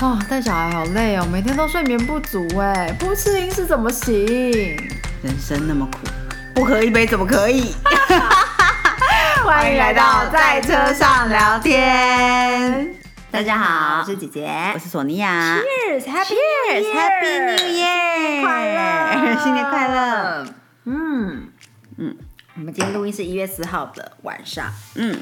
[0.00, 4.14] 哦，带小孩好累哦，每天都睡眠不足哎，不吃零食怎么行？
[5.22, 5.98] 人生那么苦，
[6.54, 7.74] 不喝一杯怎么可以？
[9.44, 12.94] 欢迎来到在车上聊天。
[13.32, 15.58] 大家好，我是姐姐，我是索尼娅。
[15.58, 16.34] Cheers，Happy
[16.70, 20.46] Cheers，Happy New Year，快乐， 新年快乐。
[20.84, 21.48] 嗯
[21.96, 22.16] 嗯
[22.54, 25.18] 我们今天录音是一月四号的晚上，嗯，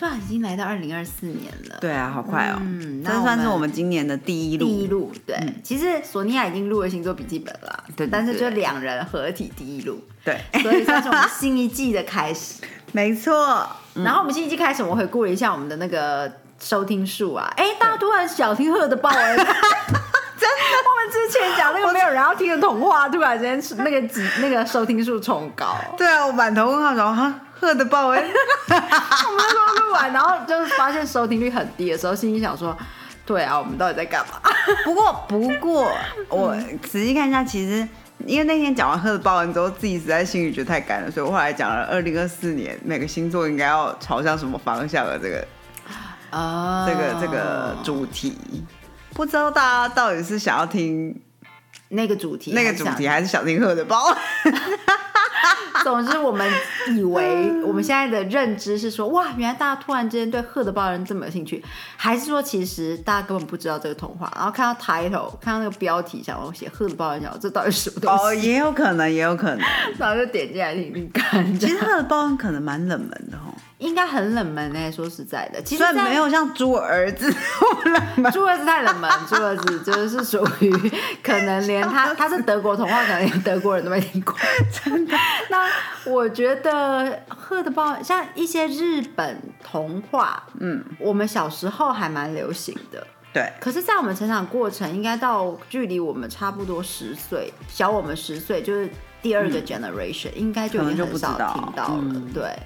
[0.00, 1.78] 哇，已经来到二零二四年了。
[1.80, 4.66] 对啊，好快哦，嗯这那算是我们今年的第一路。
[4.66, 5.54] 第一录，对，嗯。
[5.62, 12.62] 其实索尼娅已经录了星座笔记本了，对对但是就对两人合体第一录，对，所以算是我们新一季的开始。
[12.92, 13.66] 没错。
[13.94, 28.22] 然后我们新一季开始，我回顾了一下我们的那个收听数啊，哎，大家突然小听赫的爆了， 真的，我们之前讲那个没有人要听的童话，突然间那个几那个收听数冲高，对啊，我满头问号，然后哈，喝的报恩。
[28.24, 28.82] 我们
[29.38, 32.76] 那时候录完，然后就是发现收听率很低的时候，心里想说，
[33.26, 34.40] 对啊，我们到底在干嘛？
[34.84, 35.90] 不过不过，
[36.28, 37.86] 我仔细看一下，其实
[38.26, 45.46] 因为那天讲完喝的报恩之后，自己实在心里觉得太干了，所以我后来讲了二零二四年每个星座应该要朝向什么方向的这个
[46.30, 48.64] 啊这个这个主题。
[49.14, 51.20] 不知道大家到底是想要听
[51.88, 54.16] 那个主题，那个主题，还是想听喝的爆？
[55.84, 56.50] 总之，我们
[56.88, 61.62] 以为我们现在的认知是说，哇，原来大家突然之间对赫德堡人这么有兴趣，
[61.96, 69.60] 还是说其实大家根本不知道这个童话，然后看到 title，看到那个标题，想要写赫德堡人，想要这到底是什么东西哦，也有可能，也有可能。
[69.98, 71.58] 然后就点进来听听看。
[71.58, 77.32] 其实喝的爆可能蛮冷门的哦，应该很冷门诶、说实在的，其实虽然没有像猪儿子。
[78.32, 80.70] 猪儿子太冷门， 猪儿子就是属于
[81.22, 84.34] 可能连他 他是德国童话，可能连德国人都没听过。
[84.84, 85.16] 真的？
[85.50, 85.68] 那
[86.04, 93.06] 我觉得赫德堡像一些日本童话，嗯，我们小时候还蛮流行的。
[93.32, 98.90] 对，可是，在我们成长过程，应该到距离我们差不多十岁，小我们十岁，就是
[99.22, 102.00] 第二个 generation，、应该就已经很少听到了。
[102.00, 102.58] 嗯对，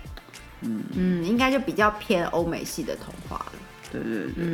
[0.63, 3.53] 嗯嗯，应该就比较偏欧美系的童话了。
[3.91, 4.45] 对对对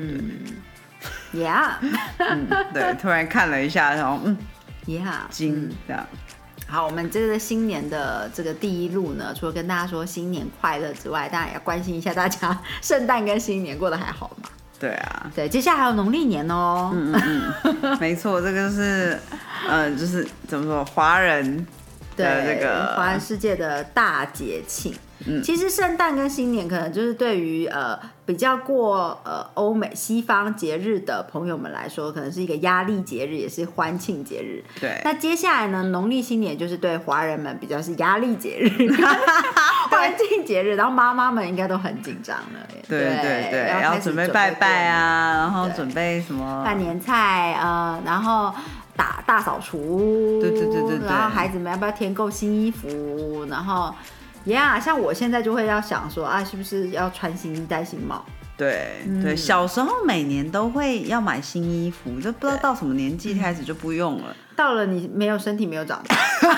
[1.32, 1.74] 对，Yeah
[2.18, 4.36] 嗯，对， 突然看了一下，然后嗯
[4.86, 6.06] ，Yeah，惊这样。
[6.66, 14.48] 好，我们这个新年的这个第一路呢，除了跟大家说新年快乐之外，当然也要关心一下大家 圣诞跟新年过得还好吗？
[14.78, 16.90] 对啊，对，接下来还有农历年哦。
[16.94, 17.52] 嗯嗯
[17.82, 19.18] 嗯，没错，这个就是，
[19.68, 21.62] 呃，就是怎么说，华人的
[22.24, 24.92] 对，这个华人世界的大节庆。
[25.26, 34.62] 嗯其实圣诞跟新年可能就是对于呃比较过呃欧美西方节日的朋友们来说，可能是一个压力节日，也是欢庆节日。
[34.78, 38.68] 对那接下来呢，农历新年就是对华人们比较是压力节日、
[39.90, 42.84] 欢庆节日，然后妈妈们应该都很紧张了耶。
[42.86, 46.62] 对对对，要开始要准备拜拜啊，然后对准备什么？
[46.62, 48.54] 办年菜，呃，然后
[48.94, 53.94] 打大扫除，对对对对对然后孩子们要不要添购新衣服，然后。
[54.48, 58.24] 呀像我现在就会要想说啊，是不是要穿新衣戴新帽？
[58.56, 64.34] 对嗯对，小时候每年都会要买新衣服，就不知道到什么年纪开始就不用了。
[64.56, 66.16] 到了你没有身体没有长大。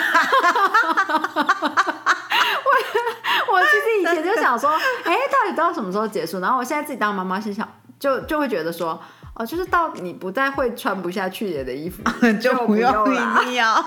[2.64, 2.70] 我
[3.52, 4.70] 我其实以前就想说，
[5.04, 6.40] 哎、到底到什么时候结束？
[6.40, 7.68] 然后我现在自己当妈妈，是想
[7.98, 8.98] 就就会觉得说，
[9.34, 12.02] 哦，就是到你不再会穿不下去年的衣服
[12.40, 13.44] 就不不用啦一。
[13.44, 13.84] 定要。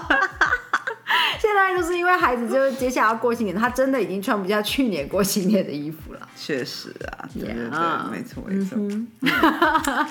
[1.39, 6.27] 现在就是因为孩子就是接下来要过新年，他真的已经穿不下去年过新年的衣服了。
[6.35, 8.77] 确实啊，对对 Yeah 对，没错没错。
[8.77, 9.07] 嗯。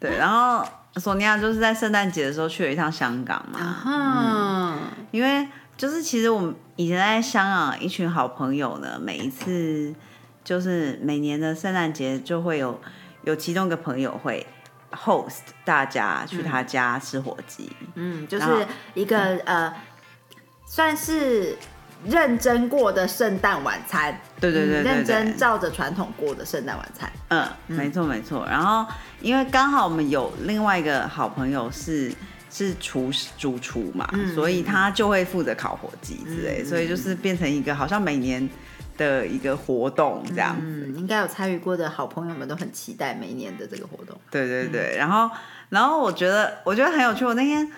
[0.00, 0.66] 对，然后
[0.96, 4.78] 索尼娅就是在圣诞节的时候去了一趟香港嘛，嗯，
[5.12, 5.48] 因为
[5.78, 9.94] 就是其实我们以前在香港一群好朋友呢，每一次
[10.42, 12.78] 就是每年的圣诞节就会有
[13.22, 14.46] 有其中一个朋友会
[14.92, 19.72] host 大家去他家吃火鸡，嗯，就是一个呃，
[20.74, 21.56] 算是
[22.04, 24.20] 认真过的圣诞晚餐。
[24.40, 27.08] 对对对对嗯认真照着传统过的圣诞晚餐。
[27.28, 28.44] 嗯，没错没错。
[28.50, 28.84] 然后
[29.20, 32.12] 因为刚好我们有另外一个好朋友是
[32.50, 38.50] 是厨师主厨嘛，嗯所以他就会负责烤火鸡之类，嗯所以就是变成一个好像每年
[38.98, 40.56] 的一个活动这样。
[40.60, 44.18] 嗯，应该有参与过的好朋友们都很期待每年的这个活动。
[44.28, 45.30] 对对对，然后
[45.68, 47.70] 然后我觉得我觉得很有趣，我那天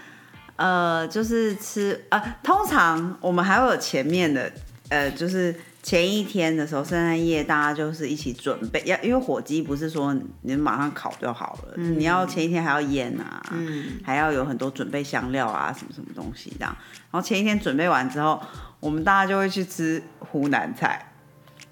[0.57, 4.51] 呃就是吃呃，通常我们还会有前面的
[4.89, 5.55] 呃就是。
[5.87, 10.13] 前一天的时候，圣诞夜大家就是一起准备，要因为火鸡不是说
[10.43, 16.77] 你马上烤就好了，你要前一天还要腌啊，嗯，还要有很多准备香料啊，什么什么东西这样。
[17.13, 18.43] 然后前一天准备完之后，
[18.81, 21.13] 我们大家就会去吃湖南菜，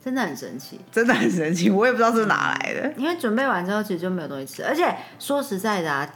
[0.01, 0.79] 真的很神奇。
[0.93, 2.93] 真的很神奇，我也不知道是哪来的。
[2.97, 6.09] 因为准备完之后，其实就没有东西吃，而且说实在的啊，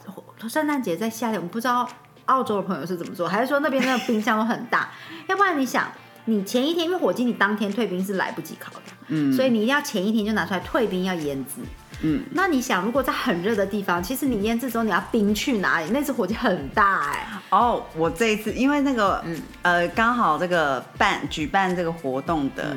[0.49, 1.85] 圣诞节在夏天，我们不知道
[2.29, 4.89] 澳洲的朋友是怎么做，还是说那边那个冰箱都很大？
[5.29, 5.91] 要不然你想，
[6.27, 11.55] 你前一天因为火鸡你当天退冰是来不及烤的，嗯所以你一定要前一天就拿出来退冰要腌制。
[12.01, 15.91] 嗯，那你想，如果在很热的地方，其实你腌制之后你要冰去哪里？
[15.91, 19.21] 那只火鸡很大哎、哦，我这一次因为那个，
[19.63, 22.77] 呃，刚好这个办举办这个活动的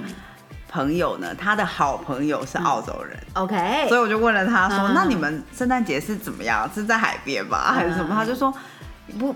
[0.67, 6.67] 朋友呢，他的好朋友是澳洲人，OK，所以我就问了他说：“嗯那你们圣诞节是怎么样？
[6.73, 7.71] 是在海边吧？
[7.75, 8.51] 还是什么？”嗯他就说
[9.19, 9.35] ：“不，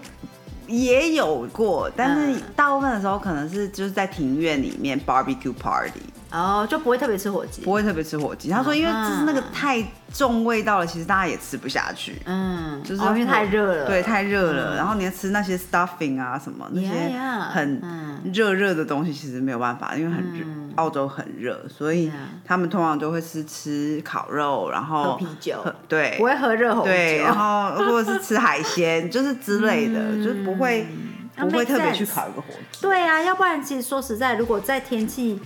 [0.67, 2.41] 也有过，但是嗯。
[2.55, 5.99] 大部分的时候可能是就是在庭院里面 barbecue party，
[6.35, 7.61] 哦，就不会特别吃火鸡。
[7.61, 9.81] 不会特别吃火鸡。”他说：“因为就是那个太
[10.13, 13.85] 重味道了，其实大家也吃不下去。”嗯，就是哦因为太热了。
[13.85, 14.73] 对，太热了。
[14.73, 16.89] 嗯然后你要吃那些 stuffing 啊什么那些
[17.51, 22.11] 很嗯热热的东西，其实没有办法，因为很热，嗯澳洲很热，所以
[22.43, 26.91] 他们通常都会是吃烤肉，然后喝啤酒喝对不，会喝热红酒。
[26.91, 30.85] 对，然后 或者是吃海鲜，就是之类的，嗯就是不会
[31.37, 32.81] 啊不会特别去烤一个火鸡。
[32.81, 35.39] 对啊，要不然其实说实在，如果在天气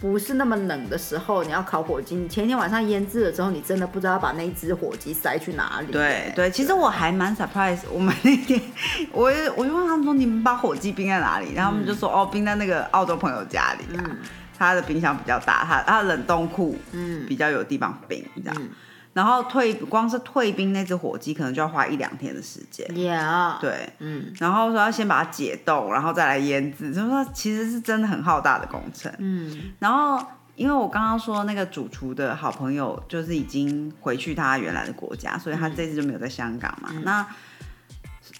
[0.00, 5.90] 不是那么冷的时候，你要烤火鸡，你前一天晚上腌制了之后，你真的不知道把那一只火鸡塞去哪里。
[5.90, 8.60] 对对，其实我还蛮 surprise，我们那天
[9.12, 14.16] 我也我就问他们说你们把火鸡冰在哪里，然后他们就说、哦冰在那个澳洲朋友家里啊，嗯。
[14.58, 17.26] 他的冰箱比较大，他他冷冻库嗯。
[17.26, 18.68] 比较有地方冰这样，嗯
[19.16, 24.30] 然后退光是退冰那只火鸡可能就要花一两天的时间，，Yeah，，对，嗯。
[24.38, 29.10] 然后说要先把它解冻，然后再来腌制，就是说其实是真的很浩大的工程。
[29.16, 29.70] 嗯。
[29.78, 30.22] 然后
[30.54, 36.90] 因为我刚刚说那个主厨的好朋友就是已经回去他原来的国家，所以他这次就没有在香港嘛。
[37.02, 37.26] 那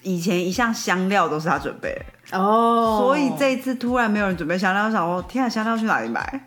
[0.02, 1.98] 以前一项香料都是他准备
[2.30, 6.46] 的，哦，所以这一次突然没有人准备香料，我想说天啊，香料去哪里买？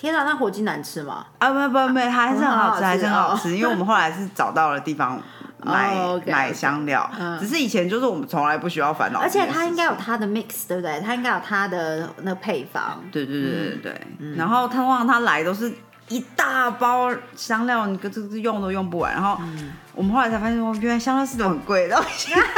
[0.00, 1.26] 天啊，那火鸡难吃吗？
[1.38, 5.20] 啊，不不不，还是很好吃，还是很好吃，因为我们后来是找到了地方
[5.62, 5.94] 买、
[6.26, 10.98] 买香料，嗯只是以前就是我们从来不需要烦恼而且它应该有它的 mix，对不对？
[11.04, 12.98] 它应该有它的那个配方。
[13.12, 15.70] 对对对对对，嗯然后通常他来都是
[16.08, 19.12] 一大包香料，你这这用都用不完。
[19.12, 22.02] 然后嗯我们后来才发现哦，原来香料是很贵的，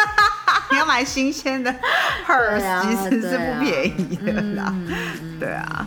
[0.71, 1.75] 你要买新鲜的
[2.29, 4.73] herbs 对啊其实是不便宜的啦。
[5.41, 5.85] 对啊，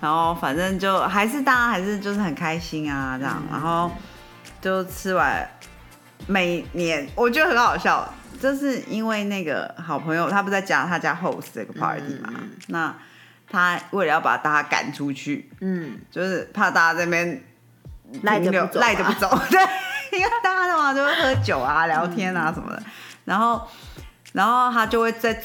[0.00, 3.26] 然后反正就还是大家还是就是很开心啊这嗯。
[3.26, 3.90] 样，然后
[4.60, 5.48] 就吃完。
[6.26, 8.06] 每年我觉得很好笑，
[8.40, 12.94] 就是因为那个好朋友他不在家，他家 host 这个 party 嘛，嗯那
[13.50, 17.42] 他为了要把大家赶出去，嗯，就是怕大家这边
[18.22, 22.82] 赖着不走啊，赖着不走， 对，因为大家的话就会喝酒啊、聊天啊什么的，
[23.24, 23.66] 然后
[24.32, 25.42] 然后他就会在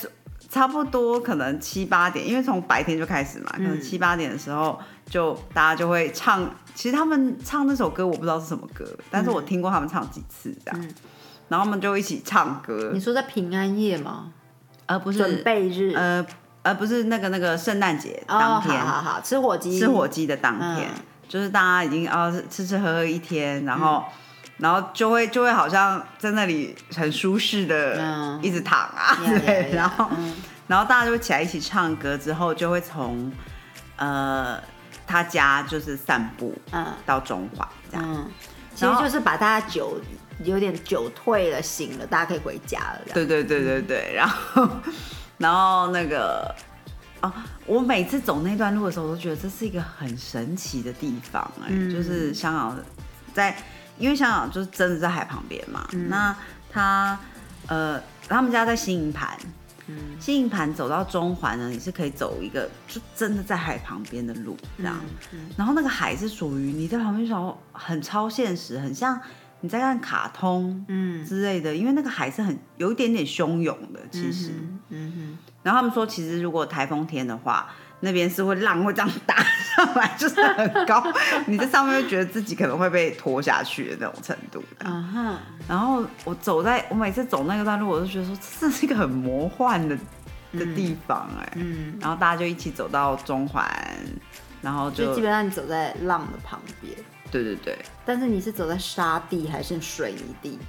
[0.56, 3.81] 差不多可能七八点，因为从白天就开始嘛，可能嗯。
[3.81, 10.96] 七八点的时候就大家就会唱，其实他们唱那首歌我不知道是什么歌，但是我听过他们唱几次这样，嗯。
[11.50, 12.92] 然后他们就一起唱歌。
[12.94, 14.31] 你，说在平安夜吗？
[14.86, 15.94] 而不是准备日。
[15.94, 16.25] 呃
[16.63, 18.80] 而不是那个那个圣诞节哦，当天。
[18.80, 21.04] 好好好，吃火鸡，吃火鸡的当天，嗯。
[21.28, 24.06] 就是大家已经啊吃吃喝喝一天，然后、
[24.57, 28.40] 然后就会就会好像在那里很舒适的嗯。
[28.44, 30.34] 一直躺啊，对，呀然后、嗯。
[30.68, 33.31] 然后大家就会起来一起唱歌，之后就会从
[33.98, 34.60] 呃
[35.06, 36.86] 他家就是散步嗯。
[37.06, 38.31] 到中环这样，嗯，
[38.74, 40.00] 其实就是把大家酒
[40.44, 43.01] 有点酒退了，醒了，大家可以回家了。
[43.13, 44.70] 对对对对对，然后
[45.38, 46.53] 然后那个。
[47.22, 47.32] 哦，
[47.65, 51.89] 我每次走那段路的时候，我都觉得这是一个很神奇的地方、哎、嗯。
[51.89, 52.77] 就是香港
[53.34, 53.56] 在，
[53.98, 56.36] 因为香港就是真的在海旁边嘛，那
[56.70, 57.18] 他
[57.68, 59.38] 呃，他们家在新营盘，
[59.88, 64.96] 嗯新营盘走到中环呢，你是可以走一个就真的在海旁边的路这样，
[65.34, 69.20] 嗯然后那个海是属于你在旁边时候很超现实，很像
[69.62, 71.25] 你在看卡通嗯。
[71.25, 74.52] 之类的，因为那个海是很有一点点汹涌的，其实。
[74.60, 77.68] 嗯嗯然后他们说，其实如果台风天的话，
[78.00, 81.04] 那边是会浪会这样打上来，就是很高，
[81.48, 84.64] 你在上面会觉得自己可能会被拖下去的那种程度。
[84.80, 89.98] 嗯啊哈，然后我走在，我每次走那个段路，我都觉得说，这是一个很魔幻的
[90.54, 93.68] 的地方哎、嗯，然后大家就一起走到中环，
[94.62, 96.94] 然后就就基本上你走在浪的旁边，
[97.32, 100.60] 对对对，但是你是走在沙地还是水泥地？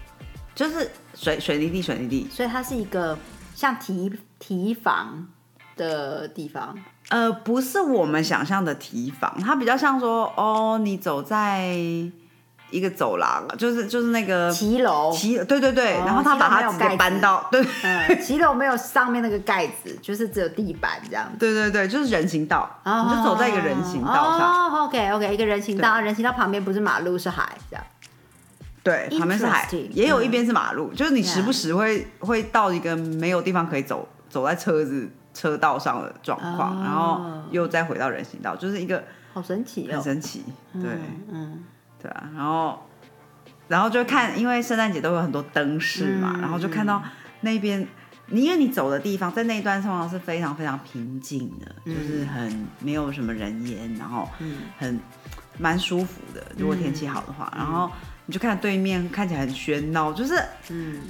[0.54, 3.16] 就是水水泥地水泥地，所以它是一个
[3.54, 5.26] 像提提防
[5.76, 6.76] 的地方。
[7.08, 11.68] 呃，不是我们想象的提防，它比较像说，哦，你走在
[12.70, 21.38] 一个走廊，就是就是那个骑楼，骑，对对对，哦然后他把它直接搬到，对嗯，骑楼没有上面那个盖子，就是只有地板这样子。
[21.38, 27.84] 对对对，就是人行道，你就走在一个人行道上，哦，OK OK，一个人行道，人行道旁边不是马路是海这样。
[28.82, 40.02] 对，旁边是海也有一嗯边是马路，就是你时不时会会到一个没有地方可以走，走在车子车道上的状况，哦然后又再回到人行道，就是一个好神奇很哦。
[40.02, 40.82] 神奇，对
[41.30, 41.62] 嗯，
[42.00, 42.86] 对啊，然后
[43.68, 47.02] 然后就看，因为圣诞节都有很多灯饰嘛，嗯然后就看到
[47.42, 47.86] 那边。
[48.28, 54.98] 你因为你走的地方，在那一段通常是非常非常平静的，就是很没有什么人烟，然后嗯很
[55.58, 56.44] 蛮舒服的。
[56.58, 57.88] 如果天气好的话，然后
[58.24, 60.34] 你就看对面看起来很喧闹，就是
[60.70, 61.02] 嗯，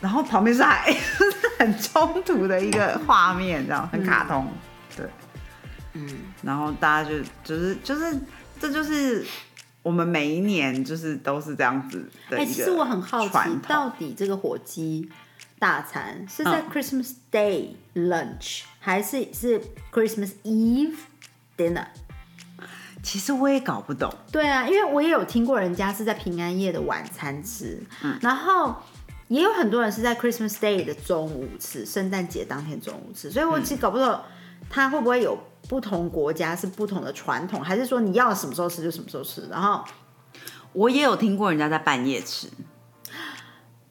[0.00, 1.29] 然后旁边是海，就 是
[1.60, 4.50] 很冲突的一个画面，这样很卡通，
[4.96, 5.06] 对，
[5.92, 6.08] 嗯，
[6.40, 8.18] 然后大家就就是就是
[8.58, 9.22] 这就是
[9.82, 15.06] 我们每一年就是都是这样子的哎、其实我很好奇到底这个火鸡
[15.58, 16.64] 大餐是在嗯。
[16.72, 19.60] Christmas Day lunch，、还是是
[19.92, 20.96] Christmas Eve
[21.58, 21.88] dinner？
[23.02, 27.82] 其实我也搞不懂，对啊，因为我也有听过人家是在平安夜的晚餐吃，
[28.22, 28.76] 然后
[29.30, 34.20] 也有很多人是在 Christmas Day 的中午吃，圣诞节当天中午吃，所以我其实搞不懂
[34.68, 39.46] 他会不会有不同国家是不同的传统，还是说你要什么时候吃就什么时候吃？
[39.48, 39.84] 然后
[40.72, 42.48] 我也有听过人家在半夜吃，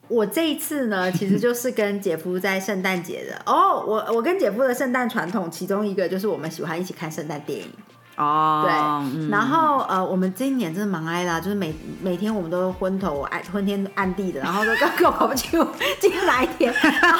[0.09, 7.71] 我这一次呢，其实就是跟姐夫在圣诞节的 哦，我我跟姐夫的圣诞传统，其中一个就是我们喜欢一起看圣诞电影。
[8.19, 8.73] 哦，对，
[9.19, 9.29] 嗯。
[9.29, 15.65] 然后呃，我们今年真的蛮挨啦，就是每每天我们都昏头暗昏天暗地的，然后都根本搞不清楚
[15.99, 17.19] 今天哪一天， 然后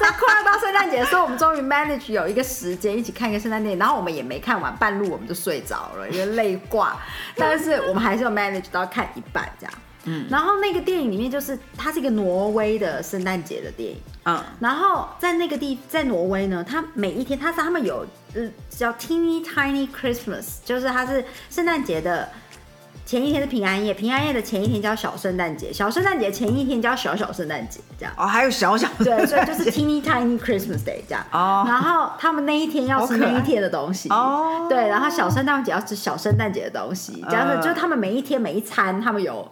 [0.00, 6.96] 在快要到圣诞节的时候，我们终于 manage 有一个时间一起看一个圣诞电影，然后我们也没看完，半路我们就睡着了，因为累挂，
[7.36, 9.74] 但是我们还是有 manage 到看一半这样。
[10.04, 22.28] 嗯，然后那个电影里面就是它是一个挪威的圣诞节的电影，嗯，然后在那个地，在挪威呢，它每一天，它是他们有呃叫 Teeny Tiny Christmas，就是它是圣诞节的
[23.04, 28.12] 前一天是平安夜，平安夜的前一天叫小圣诞节，小圣诞节前一天叫小小圣诞节，这样。
[28.18, 31.24] 哦，还有小小对，所以就是 Teeny Tiny Christmas Day 这样。
[31.32, 31.64] 哦。
[31.66, 34.10] 然后他们那一天要吃那一天的东西。
[34.10, 34.66] 哦。
[34.68, 39.50] 对，然后小圣诞节要吃小圣诞节的东西，这样子、嗯就是他们每一天每一餐，他们有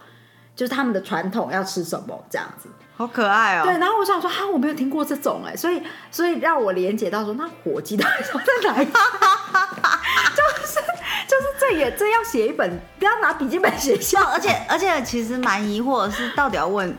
[0.57, 2.69] 就是他们的传统要吃什么这样子。
[2.97, 8.93] 好可爱哦，对，然后我想说，哈，我没有听过这种哎，所以所以让我连接到说，那火鸡到底是在哪一家？
[10.35, 10.81] 就是
[11.29, 16.97] 就是这也这要写一本，不要拿笔记本写下，而且而且其实蛮疑惑的是，到底要问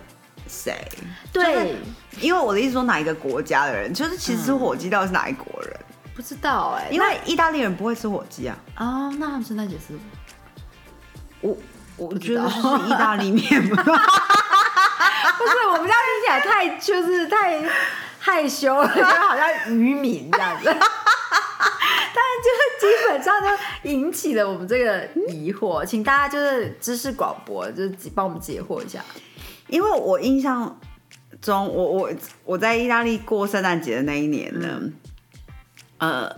[0.48, 0.88] 谁？
[1.34, 1.78] 对，
[2.22, 5.76] 因为我的意思说哪一个国家的人，就是其实吃火鸡到底是哪一国人？
[6.16, 9.98] 不知道哎，因为意大利人不会吃火鸡啊，哦，那他们圣诞节是
[11.42, 11.58] 我
[11.98, 13.84] 我觉得是意大利面吧。
[15.38, 17.62] 不是我们家听起来太就是太
[18.20, 20.66] 害羞了，就好像渔民这样子。
[22.16, 23.48] 但是就是基本上就
[23.90, 29.04] 引起了我们这个疑惑，请大家就是知识广播，就是帮我们解惑一下。
[29.68, 30.80] 因为我印象
[31.42, 32.12] 中，我我
[32.46, 34.82] 我在意大利过圣诞节的那一年呢，
[36.00, 36.30] 呃，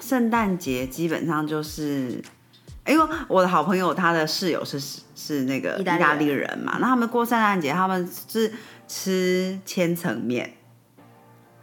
[0.00, 2.22] 圣诞节基本上就是。
[2.86, 4.78] 因为我的好朋友他的室友是
[5.14, 8.52] 是那个意大利人嘛，那他们过圣诞节他们是
[8.86, 10.52] 吃千层面，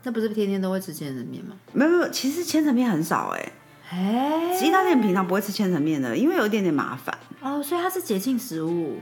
[0.03, 1.55] 那不是天天都会吃千层面吗？
[1.73, 3.51] 没有没有，其实千层面很少哎、
[3.91, 7.15] 哎意大利人平常不会吃千层面的，因为有一点点麻烦。
[7.41, 8.97] 哦，所以它是节庆食物，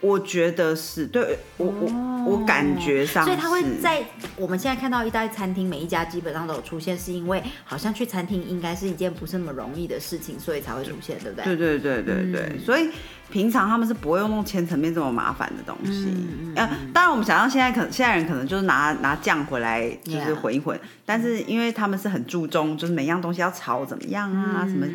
[0.00, 4.02] 我觉得是对我我我感觉上所以他会在
[4.36, 11.44] 我们现在看到意大利餐厅每一家基本上都有出现，是因为好像去餐厅应该是一件不是那么容易的事情，所以才会出现，对不对？
[11.44, 12.60] 对对对对对，嗯。
[12.64, 12.90] 所以
[13.30, 16.08] 平常他们是不会用弄千层面这么麻烦的东西。
[16.08, 24.86] 嗯嗯呃，当然我们想象现在可能现在人可能就是拿拿酱回来就是混一混但是因为他们是很注重就是每样东西要炒怎么样啊，什么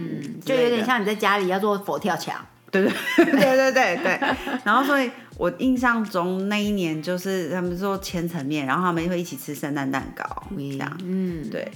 [0.43, 2.43] 就有点像你在家里要做佛跳墙。
[2.83, 4.35] 对 对对对对对。
[4.63, 10.97] 然后所以我印象中那一年就是他们说千层面，然后他们会一起吃圣诞蛋糕这样。
[11.03, 11.71] 嗯，对，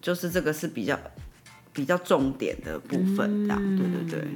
[0.00, 0.98] 就是这个是比较
[1.72, 4.28] 比较重点的部分，这样，对对对，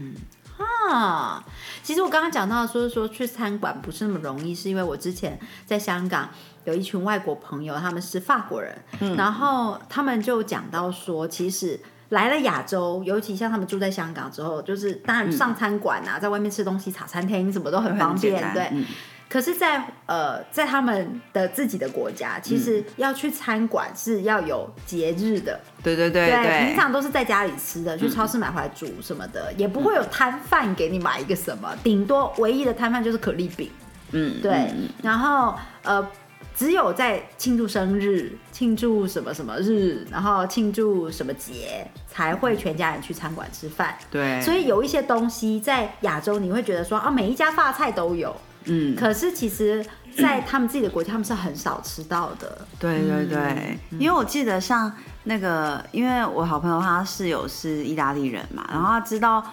[0.89, 1.45] 啊，
[1.83, 6.29] 其实我刚刚讲到说说去餐馆不是那么容易，是因为我之前在香港
[6.65, 8.77] 有一群外国朋友，他们是法国人，
[9.17, 11.81] 然后他们就讲到说，其实。
[12.15, 18.69] 来了亚洲，尤其像他们住在香港之后，就是当然上餐馆啊，在外面吃东西、茶餐厅什么都很方便，对。
[18.73, 18.85] 嗯。
[19.27, 33.69] 可是在，呃，在他们的自己的国家，其实要去餐馆是要有节日的，对对对对，平，常都是在家里吃的，去超市买回来煮什么的，也不会有摊贩给你买一个什么，顶多唯一的摊贩就是可丽饼，
[34.13, 34.89] 嗯，对，嗯。
[35.03, 35.53] 然后
[35.83, 36.07] 呃，
[36.55, 43.97] 只有在庆祝生日、庆祝什么什么日，然后庆祝什么节，才会全家人去餐馆吃饭。
[44.11, 48.35] 对，所以有一些东西在亚洲，你会觉得说啊，每一家法菜都有，
[48.67, 49.85] 嗯，可是其实，
[50.17, 52.67] 在他们自己的国家，他们是很少吃到的。
[52.79, 54.93] 对对对，因为我记得像
[55.25, 59.45] 那个，因为我好朋友他室友是意大利人嘛，然后他知道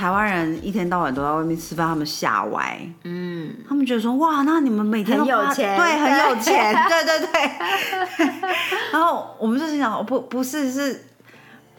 [0.00, 5.76] 台湾人一天到晚都在外面吃饭，他们吓歪，嗯，他们觉得说哇，那你们每天都很有钱。
[5.76, 8.40] 对，很有钱，对 对对。
[8.92, 11.04] 然后我们就心想，哦不不是是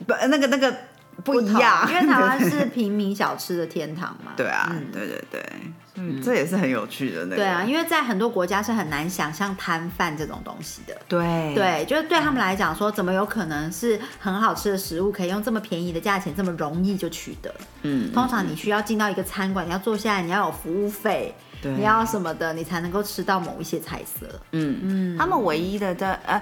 [0.05, 0.71] 不那个那个
[1.23, 4.33] 不一样，因为台湾是 平民小吃的天堂嘛。
[4.35, 5.43] 对啊，对对对，
[5.95, 7.35] 嗯这也是很有趣的那个。
[7.37, 10.95] 对啊，因为在很多国家是很难想象摊贩这种东西的。
[11.07, 17.53] 对对，就是对他们来讲说，怎么有可能是很好吃的食物，可以用这么便宜的价钱，这么容易就取得？
[17.83, 24.27] 嗯，通常你需要进到一个餐馆，你要坐下来，你要有服务费，你要什么的，你才能够吃到某一些菜色。
[24.51, 26.41] 嗯嗯，他们唯一的在呃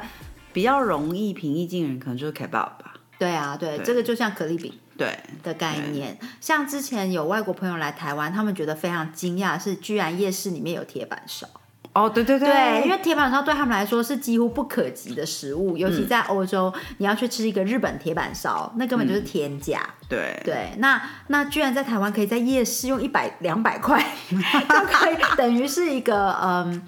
[0.52, 2.94] 比较容易平易近人，可能就是 kebab 吧。
[3.20, 3.86] 对啊，对，对。
[3.86, 6.18] 这个就像可丽饼对，的概念。
[6.42, 11.48] 像之前有外国朋友来台湾，他们觉得非常惊讶，是居然夜市里面有铁板烧。
[11.92, 19.82] 哦，对对对，因为铁板烧对他们来说是几乎不可及的食物，尤其在欧洲，你要去吃一个日本铁板烧，那根本就是天价。
[20.08, 20.40] 对。
[20.46, 24.00] 对，那那居然在台湾可以在夜市用一百两百块
[24.30, 26.82] 就可以，等于是一个嗯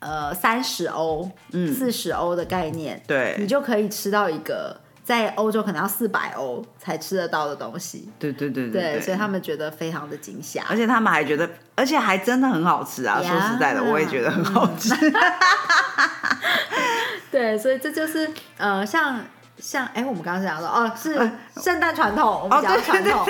[0.00, 1.72] 呃三十欧、嗯。
[1.72, 3.36] 四十欧的概念，对。
[3.38, 8.08] 你就可以吃到一个在欧洲可能要四百欧才吃得到的东西。
[8.16, 10.62] 对对对对，对，所以他们觉得非常的惊吓。
[10.68, 13.20] 而且他们还觉得，而且还真的很好吃啊！
[13.20, 14.94] 呀说实在的，我也觉得很好吃。
[17.28, 19.20] 对，所以这就是呃，像
[19.60, 21.14] 像哎，我们刚刚讲到哦，是
[21.56, 23.24] 圣诞传统，我们哦，讲传统，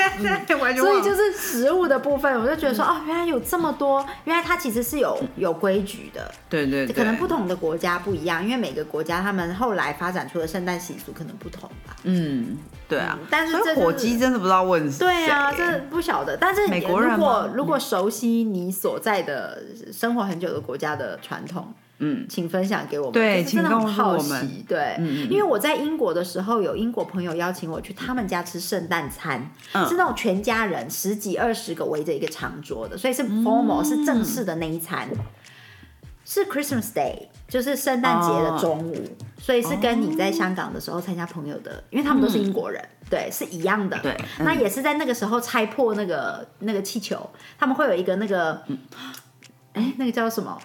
[0.77, 11.97] 所以就是食物的部分，我就觉得说，哦，原来有这么多，原来它其实是有有规矩的，对对对，可能不同的国家不一样，因为每个国家他们后来发展出的圣诞习俗可能不同吧。
[12.05, 12.57] 嗯，
[12.89, 13.27] 对啊嗯。
[13.31, 14.99] 但是这火鸡真的不知道问谁。
[14.99, 16.37] 对啊，这不晓得。
[16.37, 23.13] 但是美国人如果如果熟悉你所在的生活很久的国家的传统，嗯，请分享给我们。
[23.13, 24.65] 对真的请告诉很好我们奇。
[24.67, 35.09] 对，嗯嗯因为我在英国的时候，有英国朋友邀请我去他们家吃圣诞餐，嗯是那种全家人十几二十个围着一个长桌的，所以是 formal、是正式的那一餐。
[36.23, 38.95] 是 Christmas Day，就是圣诞节的中午，
[39.41, 43.99] 所以是跟你在香港的时候参加朋友的，因为他们都是英国人，对，是一样的。
[43.99, 48.63] 对嗯那也是在那个时候拆破那个那个气球，他们会有一个那个，
[49.73, 50.57] 哎、那个叫什么？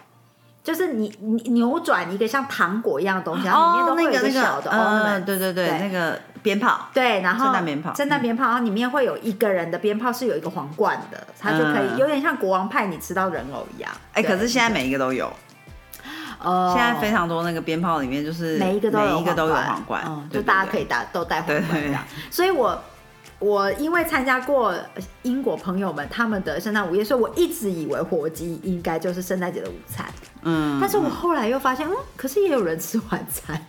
[0.65, 5.77] 就是你你扭转一个像糖果一样的东西，然后里面哦，都会有那个小的嗯，对对对，对。
[5.77, 11.97] 那个鞭炮，对，然后圣诞鞭炮圣诞鞭炮，然后里面会有一个人的鞭炮是有一个皇冠的，它就可以、嗯。
[11.99, 13.91] 有点像国王派你吃到人偶一样。
[14.13, 15.31] 哎，可是现在每一个都有，
[16.41, 20.79] 哦，现在非常多那个鞭炮里面就是每一个都有每一个都有皇冠就大家可。
[20.79, 21.89] 以打都带皇对。
[21.89, 22.03] 冠。
[22.31, 22.79] 所以我
[23.39, 24.73] 我因为参加过
[25.23, 30.05] 英国朋友们他们的圣诞午夜，所以我一直以为火鸡应该就是圣诞节的午餐，
[30.45, 33.59] 嗯，但是我后来又发现，嗯，可是也有人吃晚餐，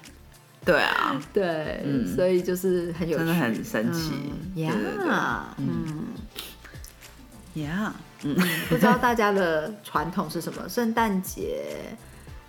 [0.64, 1.82] 对啊， 对，
[2.14, 4.12] 所以就是很有趣，真的很神奇。
[4.54, 5.06] 嗯呀对对。
[7.54, 7.66] 对，
[8.24, 8.36] 嗯，
[8.68, 10.68] 不知道大家的传统是什么？
[10.68, 11.64] 圣诞节，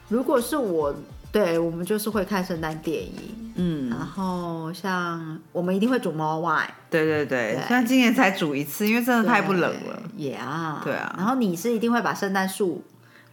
[0.10, 0.94] 如果是我，
[1.32, 7.56] 对我们就是会看圣诞电影，嗯，然后像我们一定会煮猫外，对对对。
[7.56, 10.02] 对，虽然今年才煮一次，因为真的太不冷了。
[10.16, 11.14] 也啊，对啊。
[11.18, 12.84] 然后你是一定会把圣诞树，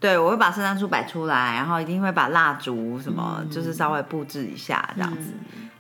[0.05, 5.33] 对，我会把圣诞树摆出来，然后一定会把蜡烛什么，嗯就是稍微布置一下这样子。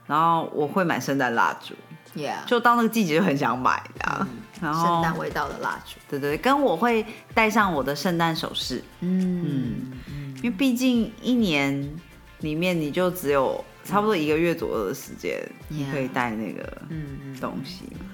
[0.06, 1.74] 然后我会买圣诞蜡烛，
[2.14, 4.26] 也就到那个季节就很想买的。
[4.62, 9.92] 然后圣，诞味道的蜡烛，对对，跟我会带上我的圣诞首饰，嗯，
[10.36, 11.94] 因为毕竟一年
[12.40, 18.06] 里面你就只有差不多一个月左右的时间，你可以带那个嗯东西嘛。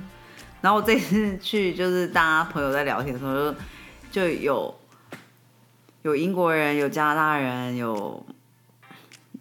[0.60, 3.54] 然后我这次去，就是大家朋友在聊天的时候
[4.10, 4.74] 就，就有
[6.02, 8.24] 有英国人，有加拿大人，有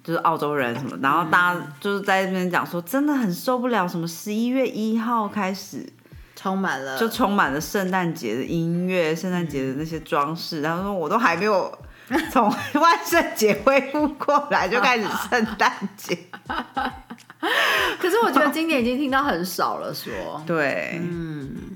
[0.04, 5.88] 就是澳洲人什么，然后大家就是在那边讲说，真的很受不了，什么十一月一号开始
[6.36, 11.72] 充满了就充满了圣诞节的音乐，圣诞节的那些装饰，然后说我都还没有
[12.32, 16.18] 从万圣节恢复过来，就开始圣诞节。
[18.00, 20.12] 可是我觉得今年已经听到很少了说，
[20.46, 21.69] 对，嗯，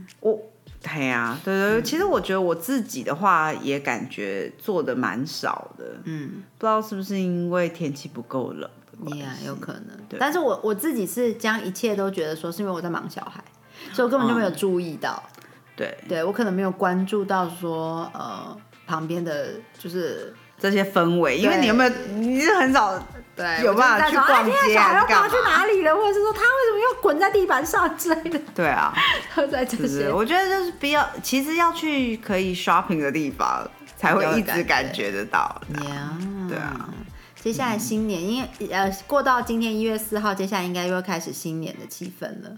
[0.94, 10.20] 我，对呀、对对对，其实我觉得我自己的话也感觉做的蛮少的，嗯，不知道是不是因为天气不够冷的关也、系有可能，对。
[10.20, 13.44] 但是我我自己是将一切都觉得说是因为我在忙小孩，
[13.92, 15.22] 所以我根本就没有注意到，
[15.76, 15.98] 对。
[16.08, 22.94] 对我可能没有关注到说呃旁边的就是这些氛围，因为你有没有，你是很少
[23.36, 25.36] 对有办法去逛街哎天啊小孩还是干要跑去？
[25.44, 28.94] 哪里了，或者是说他为什么又滚在地板上之类的，对啊，
[29.36, 30.12] 都 在这就是些。
[30.12, 33.68] 我觉得就是比较，其实要去可以 shopping 的地方
[33.98, 35.62] 才会一直感感觉得到。
[35.86, 36.18] 呀，
[36.48, 36.90] 对啊。
[37.36, 42.52] 接下来新年，因为呃，过到今天一月四号，接下来应该又要开始新年的气氛了。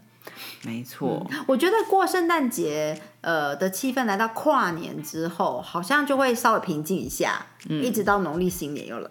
[0.63, 9.09] 没错，我觉得过圣诞节，呃的气氛来到跨年之后，好像就会稍微平静一下，嗯一直到农历新年又来。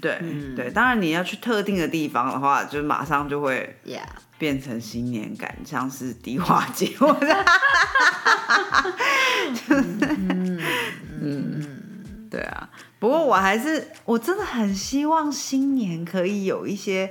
[0.00, 0.20] 对、
[0.54, 0.70] 对。
[0.70, 3.76] 当然你要去特定的地方的话，就马上就会
[4.38, 7.26] 变成新年感，像是迪化街 或者，
[11.20, 12.68] 嗯对啊。
[13.00, 17.10] 不过我还是，我真的很希望新年可以有一些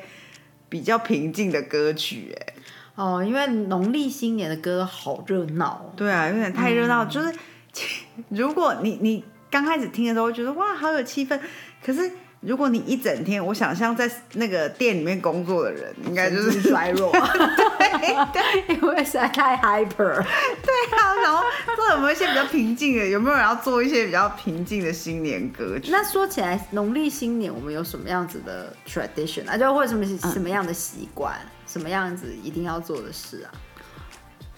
[0.69, 2.53] 比较平静的歌曲，哎，
[2.95, 5.93] 哦，因为农历新年的歌好热闹哦。
[5.95, 7.06] 对啊，有点太热闹。
[7.06, 7.34] 就是
[8.30, 11.39] 如果你你刚开始听的时候会觉得哇好有气氛，
[11.82, 12.12] 可是
[12.47, 17.12] 如果你一整天，我想象在那个店里面工作的人，应该就是衰弱，
[17.77, 20.15] 对因为实在太 hyper。
[20.15, 21.43] 对啊，然后
[21.75, 23.05] 做有没有一些比较平静的？
[23.05, 25.91] 有没有人要做一些比较平静的新年歌曲？
[25.91, 29.57] 那说起来，农历新年我们有什么样子的 tradition 啊？
[29.57, 33.51] 就或者什么嗯什么样的习惯，什么样子一定要做的事啊？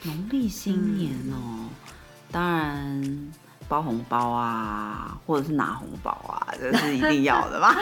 [0.04, 1.68] 农历新年哦，
[2.32, 3.32] 当然
[3.70, 7.74] 包红包啊，或者是拿红包啊，这是一定要的嘛。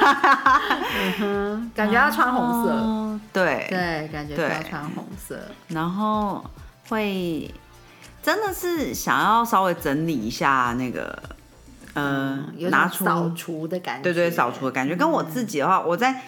[1.21, 5.39] 嗯， 感觉要穿红色，哦对对，感觉要穿红色。
[5.69, 6.43] 然后
[6.89, 7.49] 会
[8.21, 11.17] 真的是想要稍微整理一下那个，
[11.93, 14.93] 呃，有拿出种扫除的感觉，对对扫除的感觉。
[14.95, 16.21] 跟我自己的话，我在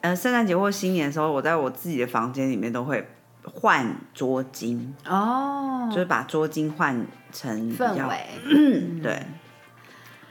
[0.00, 3.06] 呃圣诞节或新年的时候，我在我自己的房间里面都会
[3.42, 8.16] 换桌巾，哦，就是把桌巾换成氛围。
[9.02, 9.26] 对，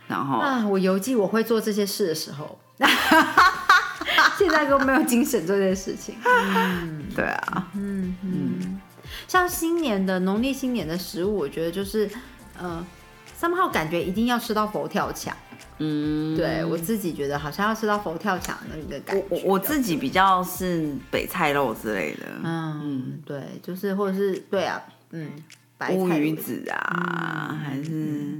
[0.08, 2.60] 然后啊，我邮寄我会做这些事的时候，
[4.38, 6.16] 现在都没有精神做这些事情。
[7.16, 8.82] 对啊，嗯嗯。
[9.28, 12.10] 像新年的农历新年的食物，我觉得就是
[12.58, 12.86] 呃，
[13.36, 15.36] 三号感觉一定要吃到佛跳墙。
[15.82, 19.26] 嗯，对我自己觉得好像要吃到佛跳墙的那个感觉。
[19.30, 24.82] 我我我自己比较是北菜肉之类的，嗯，对，就是或者是对啊，
[25.12, 25.32] 嗯，
[25.80, 28.40] 白乌鱼子啊，还是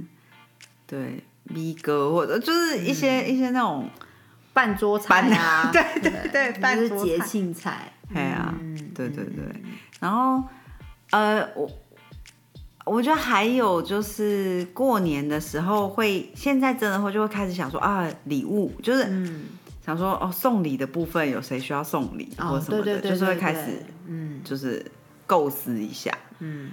[0.86, 3.90] 对米哥或者就是一些、一些那种，
[4.52, 7.92] 半桌菜啊， 对对 对就半是节桌菜庆菜。
[8.14, 9.44] 哎呀、嗯对对对，
[9.98, 10.44] 然后
[11.10, 11.68] 呃我。
[12.86, 19.44] 我觉得还有就是过年的时候会，现在真的会就会开始想说啊，礼物就是嗯，
[19.84, 24.40] 想说哦，送礼的部分有谁需要送礼或哦，什么的，对对对，就是会开始嗯。
[24.42, 24.84] 就是
[25.26, 26.70] 构思一下，嗯，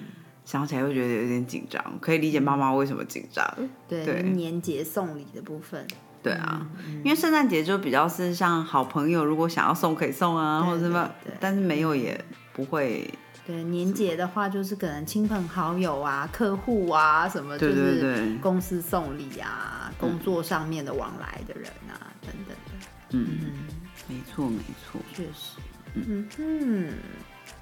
[0.48, 3.46] 想起来会觉得有点紧张，可以理解妈妈为什么紧张。
[3.86, 4.24] 对，对。
[4.24, 5.86] 年节送礼的部分，
[6.24, 13.14] 对啊，嗯因为圣诞节就比较是像好朋友，如果想要送可以送啊，对或者什么但是没有也不会。
[13.46, 18.38] 对年节的话，就是可能亲朋好友啊、客户啊什么，就对对是对。
[18.38, 22.78] 公司送礼啊、工作上面的往来的人啊等等的，
[23.12, 23.68] 嗯，
[24.08, 25.60] 没错没错，确实，
[25.94, 26.26] 嗯。
[26.38, 26.94] 嗯。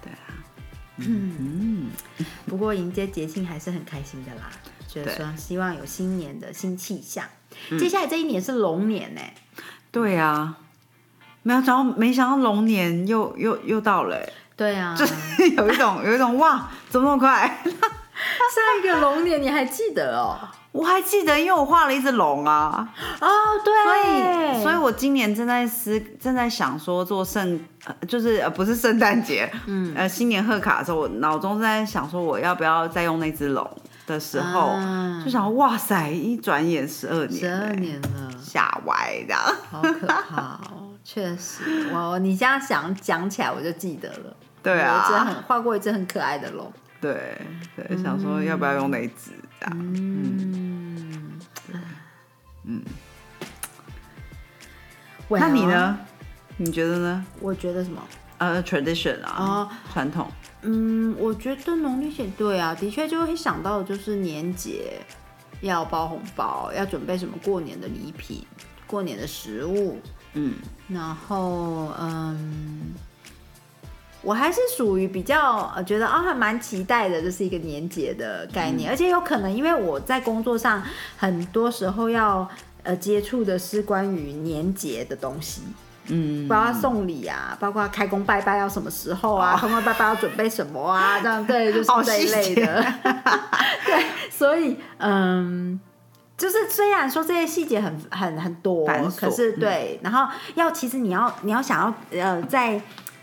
[0.03, 0.44] 对啊，
[0.97, 1.89] 嗯，
[2.45, 4.49] 不过迎接节庆还是很开心的啦，
[4.87, 7.25] 觉得说希望有新年的新气象。
[7.69, 7.77] 嗯。
[7.77, 9.21] 接下来这一年是龙年呢、
[9.91, 10.57] 对啊，
[11.43, 15.13] 没有想到，没想到龙年又又又到了欸，对啊，就是
[15.55, 17.61] 有一种有一种哇，怎么那么快？
[17.65, 20.39] 上一个龙年你还记得哦？
[20.75, 22.85] 我还记得，因为我画了一只龙啊，
[23.21, 23.27] 哦，
[23.63, 33.65] 所对，以，所以我今年正在思，正在想说做圣，呃，就是呃，不是圣诞节，嗯，呃，新年贺卡的时候，我脑中正在想说，我要不要再用那只龙
[34.05, 35.21] 的时候，啊。
[35.23, 39.35] 就想，哇塞，一转眼十二年，十二，年了，吓歪的，
[39.71, 40.91] 好可怕哦！
[41.05, 44.35] 确实， 我你这样想讲起来，我就记得了。
[44.61, 46.69] 对有一只啊，很画过一只很可爱的龙。
[46.99, 47.37] 对
[47.75, 49.31] 对，想说要不要用那一只。
[49.44, 51.39] 这样，嗯
[52.63, 52.83] 嗯
[55.29, 55.65] ，Well，那你？
[55.65, 55.99] 呢？
[56.57, 57.25] 你觉得呢？
[57.41, 58.01] 我觉得什么？
[58.37, 60.29] 呃，tradition 啊哦，传统，
[60.61, 64.99] 嗯，我觉得农历节对啊，的确就会想到的就是年节
[65.61, 68.45] 要包红包，要准备什么过年的礼品、
[68.85, 69.99] 过年的食物，
[70.33, 70.55] 嗯，
[70.89, 72.93] 然后嗯，
[74.25, 80.81] 我还是属于比较呃觉得啊还蛮期待的，这是一个年节的概念，而且有可能因为我在工作上
[81.15, 82.49] 很多时候要
[82.83, 85.61] 呃接触的是关于年节的东西。
[86.07, 92.85] 嗯，包括送礼啊，包括开工拜拜要什么时候啊，开工拜拜要准备什么啊， 这样对，就是好这一类的。
[93.83, 95.79] 对，所以嗯，
[96.37, 102.79] 就是虽然说这些细节很很很多可是对，然后要其实你要你要想要呃在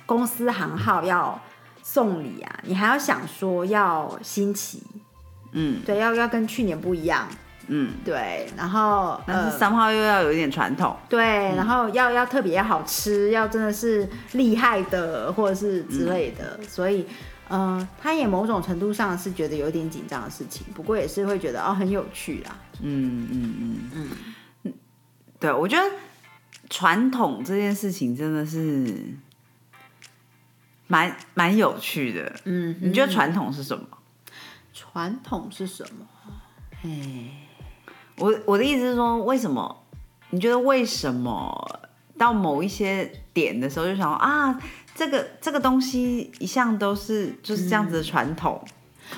[0.07, 1.41] 公司行号要
[1.83, 4.83] 送礼啊，你还要想说要新奇，
[5.53, 7.29] 嗯，对，要要跟去年不一样。
[7.69, 17.07] 嗯，对，然后但是呃三号又要有一点传统，对，然后要要特别好吃，要真的是厉害的，或者是之类的，所以。
[17.55, 22.57] 嗯，他也某种程度上是觉得有点紧张的事情，不过也是会觉得哦很有趣啦。
[22.81, 23.55] 嗯嗯
[23.93, 24.09] 嗯。
[24.63, 24.73] 嗯，
[25.39, 25.85] 对，我觉得
[26.71, 28.89] 传统这件事情真的是
[30.93, 32.31] 蛮蛮有趣的。
[32.45, 33.87] 嗯，你觉得传统是什么？
[34.75, 36.07] 传统是什么？
[36.83, 37.31] 哎
[38.17, 39.85] 我我的意思是说，为什么？
[40.29, 41.81] 你觉得为什么
[42.19, 44.61] 到某一些点的时候就想啊，
[44.95, 48.63] 这个这个东西一向都是就是这样子的传统？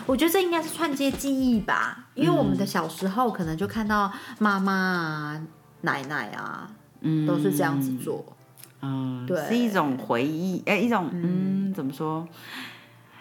[0.06, 5.42] 我觉得这应该是串接记忆吧，因为我们的小时候可能就看到妈妈啊、
[5.80, 8.34] 奶奶啊，嗯，都是这样子做。
[8.85, 12.29] 嗯，对是一种回忆，哎、一种嗯怎么说？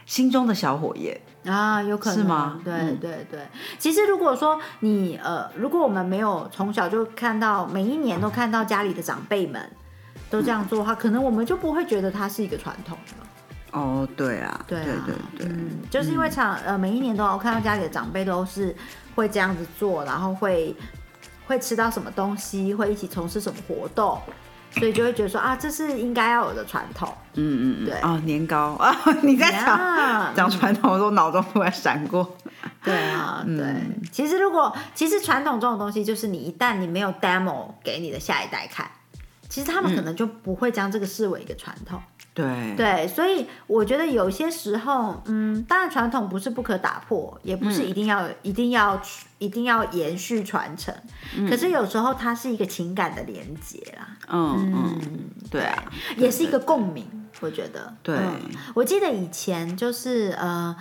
[0.06, 1.20] 心中的小火焰。
[1.46, 3.40] 啊，有可能是吗对、嗯对对，
[3.78, 9.62] 其实如果说你呃，如果我们没有从小就看到每一年都看到家里的长辈们
[10.30, 13.28] 都这样做的话，可能我们就不会觉得它是一个传统了。
[13.72, 18.74] 哦，对啊，对啊，对对对，嗯，就是因为常呃每一年都有看到家里的长辈都是
[19.16, 20.74] 会这样子做，然后会
[21.46, 24.18] 会吃到什么东西，会一起从事什么活动，
[24.74, 27.14] 所以就会觉得说啊，这是应该要有的传统。
[27.36, 32.38] 嗯嗯嗯，对哦，年糕啊， 你在讲呀讲传统的时候，脑中突然闪过，
[32.84, 34.10] 对啊，嗯对。
[34.12, 38.90] 其实如果其实传统这种东西，就是你一旦你没有 demo 给你的下一代看，
[39.50, 42.02] 其实他们可能就不会将这个视为一个传统。
[42.34, 49.00] 对对，所以我觉得有些时候，嗯，当然传统不是不可打破，也不是一定要、一定要
[49.38, 50.94] 一定要延续传承，
[51.48, 55.00] 可是有时候它是一个情感的连接啦，嗯嗯，
[55.52, 55.84] 对啊，
[56.18, 57.06] 也是一个共鸣，
[57.42, 57.94] 我觉得。
[58.02, 58.40] 对嗯
[58.74, 60.76] 我记得以前就是呃。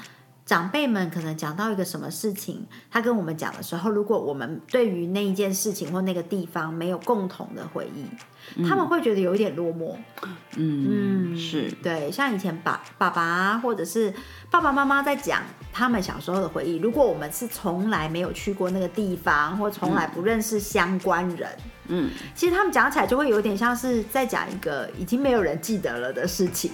[0.45, 8.05] 长辈们可能讲到一个什么事情，他跟我们讲的时候，如果我们对于那一件事情或那个地方没有共同的回忆，
[8.67, 9.97] 他们会觉得有一点落寞。
[10.57, 14.13] 嗯是，对，像以前爸爸爸或者是
[14.51, 21.49] 爸爸妈妈在讲他们小时候的回忆，如果我们是从来没有去过那个地方，或从来不认识相关人，
[21.87, 26.73] 嗯其实他们讲起来就会有点像是在讲一个已经没有人记得了的事情。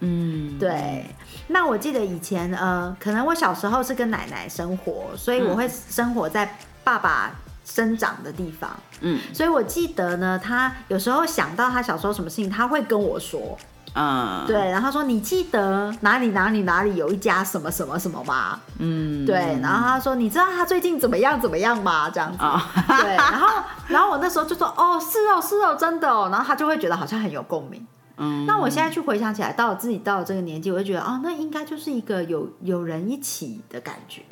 [0.00, 1.06] 嗯，对，
[1.48, 7.30] 那我记得以前呃，可能我小时候是跟奶奶生活，所以我会生活在爸爸
[7.64, 8.70] 生长的地方。
[9.02, 13.56] 嗯所以我记得呢，他有时候想到他小时候什么事情，他会跟我说。
[13.92, 18.60] 嗯，对，然后他说你记得哪里哪里哪里有一家什么什么什么吗？
[18.78, 22.08] 嗯对，然后他说你知道他最近怎么样怎么样吗？
[22.08, 22.38] 这样子。
[22.40, 23.48] 啊，对，然后
[23.88, 27.84] 然后我那时候就说哦是哦是哦真的哦，然后他就会觉得好像很有共鸣。
[28.22, 34.22] 嗯那我现在去回想起来，到我自己到了这个年纪，我就觉得哦，那应该就是一个有有人一起的感觉。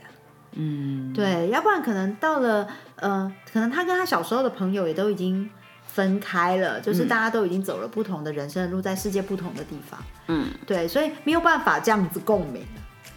[0.53, 5.48] 嗯对，要不然可能到了呃，可能他跟他小时候的朋友也都已经
[5.87, 10.01] 分开了，就是大家都已经走了不同的人生的路，在世界不同的地方。
[10.27, 12.62] 嗯，对，所以没有办法这样子共鸣。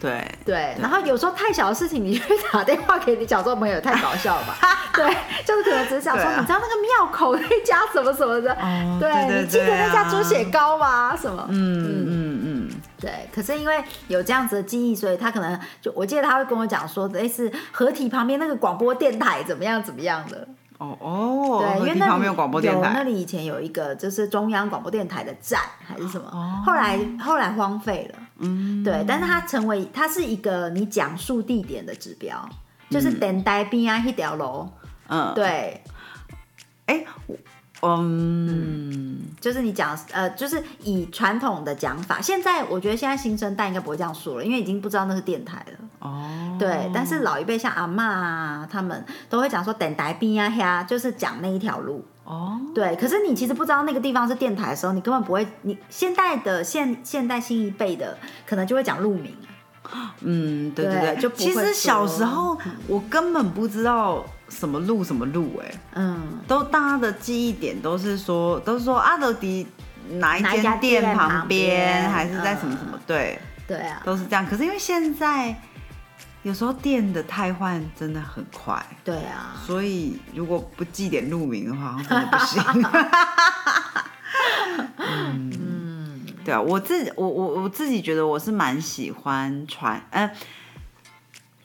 [0.02, 4.58] 对，对，然后有时候太小的事情，你就会打电话给你小时候朋友，太搞笑了吧？
[4.96, 5.06] 对，
[5.46, 11.16] 就是可能只是想说，啊你知道那个庙口那家什么什么的，哦对你记得那家啊猪血糕吗？
[11.16, 11.46] 什么？
[11.50, 20.48] 嗯嗯嗯，对，可是因为有这样子的记忆，所以他可能就我记得他会跟我讲说，类似合体旁边那个广播电台怎么样怎么样的。
[20.82, 22.34] 哦哦，对，因为那里有
[22.82, 28.20] 那，里以前有一个就是中央广播电台的站还是什么，哦后来后来荒废了。
[28.40, 32.50] 嗯，对，但是它成为它是一个你讲述地点的指标，
[32.90, 34.68] 就是等待边啊一条楼。
[35.08, 35.84] 嗯，对，
[37.84, 45.78] 嗯，就是你讲呃，就是以传统的讲法，现在我觉得现在新生代应该不会这样说了，因为已经不知道那是电台了。
[46.02, 52.04] 哦，对，但是老一辈像阿嬷啊，他们都会讲说等待边啊呀，就是讲那一条路。
[52.24, 55.48] 哦，对，可是你其实不知道那个地方是电台的时候，你根本不会。
[55.64, 59.36] 你现代的现现代新一辈的，可能就会讲路名。
[60.22, 61.16] 嗯，对对对。
[61.18, 69.68] 就其实小说时候我根本不知道什么路什么路，哎，嗯，都大家的记忆点都是说，都是说阿德迪
[70.12, 71.70] 哪一间店店旁旁边？
[71.70, 74.46] 边，还是在什么嗯什么，对，对啊，都是这样。
[74.46, 75.54] 可是因为现在
[76.44, 82.64] 有时候店的汰换真的很快，对啊，所以如果不记点路名的话，真的不行。
[84.98, 90.32] 嗯，对啊，我自己我我我自己觉得我是蛮喜欢传，呃，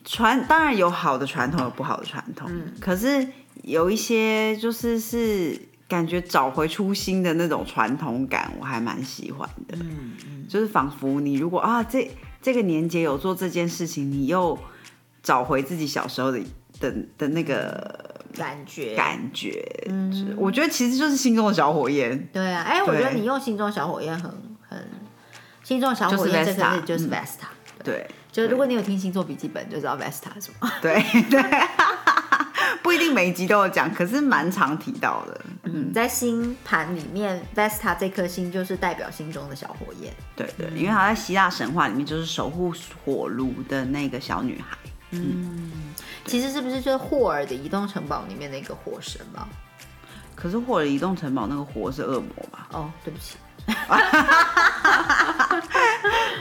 [0.05, 3.27] 传当然有好的传统，有不好的传统，可是
[3.63, 9.75] 有一些就是是感觉找回初心的那种传统感，我还蛮喜欢的。
[9.79, 14.57] 嗯嗯，就是仿佛你如果啊这这个年节有做这件事情，你又
[15.21, 16.39] 找回自己小时候的
[16.79, 18.95] 的的那个感觉。
[18.95, 19.63] 感觉。
[19.87, 22.27] 嗯，我觉得其实就是心中的小火焰。
[22.31, 24.31] 对啊，哎，我觉得你用心中小火焰很
[24.67, 24.87] 很，
[25.63, 28.07] 心中的小火焰这就是个就是嗯 Vesta，对。
[28.29, 30.71] 就如果你有听星座笔记本，就知道 Vesta 是什么。
[30.79, 31.41] 对对，
[32.83, 35.41] 不一定每一集都有讲，可是蛮常提到的。
[35.63, 40.13] 嗯，在星盘里面，Vesta 这颗星就是代表心中的小火焰。
[40.35, 44.77] 对对，因为她在希腊神话里面就是守护火炉的那个小女孩。
[45.11, 45.71] 嗯
[46.25, 49.47] 其实是不是就是霍尔的移动城堡里面那个火神嘛？
[50.35, 52.67] 可是霍尔移动城堡那个火是恶魔吧？
[52.71, 53.37] 哦，对不起，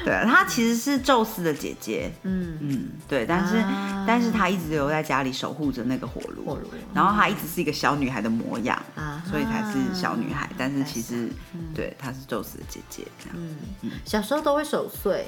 [0.05, 2.11] 对，她其实是宙斯的姐姐。
[2.23, 10.49] 嗯，嗯，对，但是、啊但是她一直留在家里守护着那个火炉，火炉然后她一直是一个小女孩的模样，啊所以才是小女孩。
[10.57, 11.29] 但是其实，
[11.75, 13.37] 对，她是宙斯的姐姐这样。
[13.83, 15.27] 嗯，小时候都会守岁，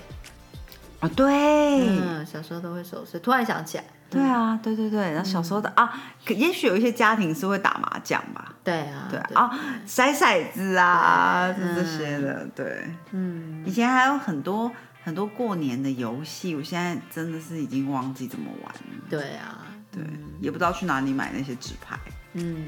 [1.01, 3.19] 哦，对，嗯，小时候都会守岁。
[3.19, 5.01] 突然想起来，对啊，对对对。
[5.13, 5.93] 然后小时候的、啊，
[6.25, 8.55] 可也许有一些家庭是会打麻将吧。
[8.65, 12.85] 对啊，对啊，啊筛骰子啊，这这些的，对。
[13.13, 14.71] 嗯，以前还有很多
[15.05, 18.81] 很多过年的游戏，我现在真的是已经忘记怎么玩了。
[19.11, 20.03] 对啊，对，
[20.41, 21.99] 也不知道去哪里买那些纸牌。
[22.35, 22.67] 嗯，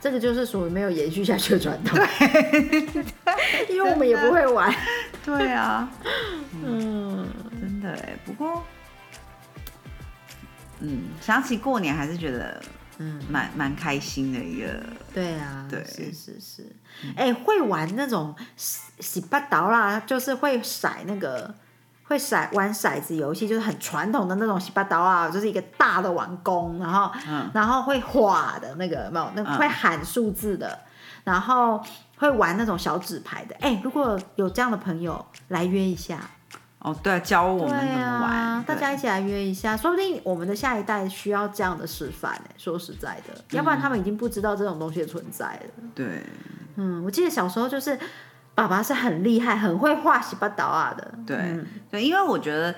[0.00, 3.04] 这个就是属于没有延续下去的传统，对，
[3.74, 4.72] 因为我们也不会玩，
[5.24, 5.88] 对啊，
[6.64, 7.26] 嗯，
[7.60, 8.16] 真的哎。
[8.24, 8.62] 不过，
[10.84, 12.62] 嗯，想起过年还是觉得，
[12.98, 14.68] 嗯嗯，蛮蛮开心的一个。
[15.12, 16.76] 对啊，对是是是，
[17.16, 21.54] 哎、会玩那种洗洗八刀啦，就是会骰那个。
[22.06, 29.30] 会骰玩骰子游戏，就是很传统的那种洗八刀啊，就是一个大的碗弓，然后、嗯然后会画的那个没有？
[29.34, 30.80] 那嗯会喊数字的，
[31.24, 31.82] 然后
[32.18, 33.56] 会玩那种小纸牌的。
[33.58, 36.20] 哎，如果有这样的朋友来约一下，
[36.84, 42.30] 哦，对啊，教我们怎么玩，啊，大家一起来约一下，说不定我们的下一代需要这样的示范。
[42.32, 45.82] 哎，说实在的，要不然他们已经不知道这种东西的存在了。
[45.94, 46.22] 对，
[46.76, 47.98] 嗯，我记得小时候就是
[48.54, 51.14] 爸爸是很厉害，很会画洗八刀啊的。
[51.26, 52.74] 对嗯对，因为我觉得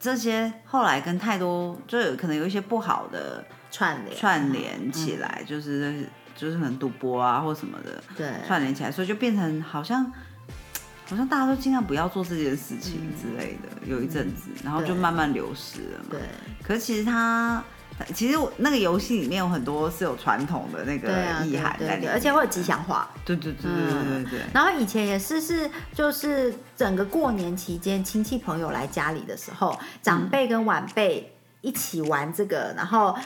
[0.00, 10.10] 这些后来跟太多就有可能有一些不好的串联，串联起来，就是就是可能赌博啊或什么的对，串联起来，所以就变成好像
[11.06, 16.06] 好像大家都尽量不要做这件事情之类的，有一阵子，然后就慢慢流失了嘛。
[16.10, 16.20] 对
[16.62, 17.62] 可是其实它。
[18.12, 21.12] 其实我那个游戏里面有很多是有传统的那个
[21.46, 23.08] 意涵在里面，而且会有吉祥话。
[23.24, 33.16] 对对对对对对对，然后以前也是是就是整个过年期间，亲戚朋友来家里的时候，长辈跟晚辈一起玩这个，然后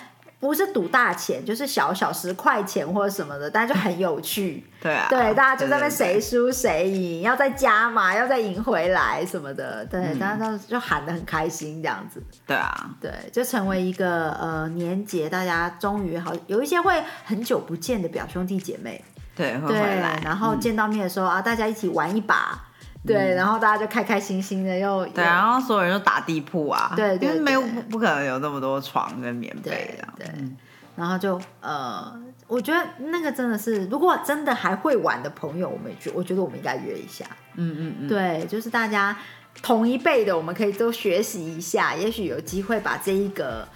[0.41, 4.65] 不是赌大钱，就是小小十块钱或者什么的，但是就很有趣。
[4.81, 9.85] 对啊，对，大家就在那边谁输谁赢，要再加嘛，要再赢回来什么的。
[9.87, 12.23] 对，嗯大家就喊得很开心这样子。
[12.47, 22.57] 对啊，对，就成为一个呃年节，大家终于好有一些会很久不见的表兄弟姐妹，对会对，回来，然后嗯见到面的时候、啊，大家一起玩一把，
[23.07, 30.57] 对，然后大家就开开心心的又对，然后所有人都打地铺啊，对对因为没有不不可能有那么多床跟棉被对这样，对嗯。
[30.97, 32.13] 然后就呃，
[32.49, 39.17] 我觉得那个真的是，如果真的还会玩的朋友，我们觉我觉得我们应该约一下，嗯嗯嗯，对，就是大家
[39.63, 43.69] 同一辈的，我们可以都学习一下，也许有机会把这一个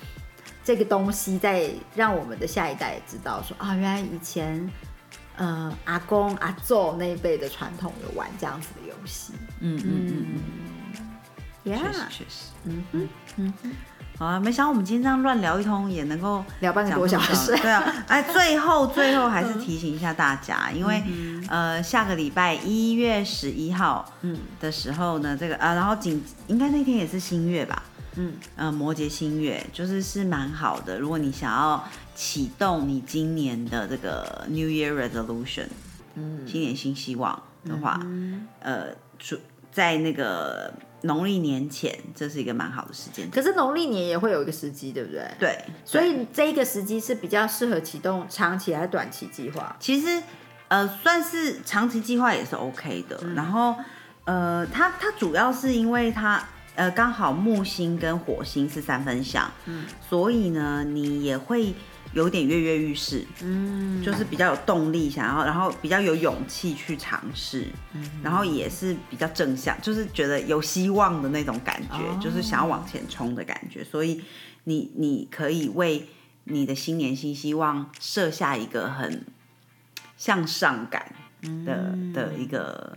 [0.64, 4.68] 这个东西再让我们的下一代也知道说啊，原来以前
[5.44, 10.40] 呃阿公阿祖那一辈的传统有玩这样子的游戏，嗯嗯嗯。
[11.64, 13.70] 确实确实，嗯哼，嗯哼，
[14.18, 21.44] 好啊，没想到我们今天这样乱聊一通也能够聊半个多小时，对啊，哎，最后 最后还是提醒一下大家，因为嗯。
[21.48, 24.38] 呃下个礼拜一月十一号嗯。
[24.61, 27.83] 的时候呢，这个啊，然后紧应该那天也是新月吧，
[28.16, 30.98] 嗯呃，摩羯新月就是是蛮好的。
[30.98, 31.83] 如果你想要
[32.14, 35.66] 启动你今年的这个 New Year Resolution，
[36.14, 39.38] 嗯新年新希望的话，嗯，呃，主
[39.70, 40.72] 在那个
[41.03, 43.31] 农历年前，这是一个蛮好的时间。
[43.31, 45.27] 可是农历年也会有一个时机，对不对？
[45.38, 49.75] 对，所以这一个时机是比较适合启动长期还是短期计划？
[49.81, 50.23] 其实
[50.69, 53.19] 呃算是长期计划也是 OK 的。
[53.23, 53.75] 嗯然后
[54.25, 61.75] 呃，它它主要是因为它呃刚好木星跟火星是三分相，嗯所以呢你也会
[62.14, 63.27] 有点跃跃欲试。
[63.42, 73.83] 嗯，就是比较有动力，想要，然后比较有勇气去尝试，嗯然后也是比较正向，就是觉得有希望的那种感觉，哦就是想要往前冲的感觉。
[73.85, 74.23] 所以
[74.64, 76.08] 你你可以为
[76.44, 79.25] 你的新年新希望设下一个很
[80.16, 82.96] 向上感的、嗯的一个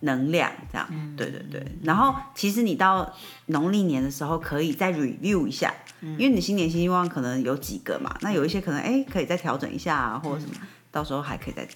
[0.00, 1.64] 能量，这样，对对对。
[1.82, 3.12] 然后其实你到
[3.46, 10.54] 农历年的时候，可以再 review 一下，因为你新年新希望可能有几个嘛，那有一些可能哎可以再调整一下啊，或者什么，
[10.90, 11.68] 到时候还可以再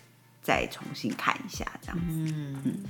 [0.42, 2.04] 再重新看一下，这样子。
[2.08, 2.60] 嗯。
[2.64, 2.84] 嗯，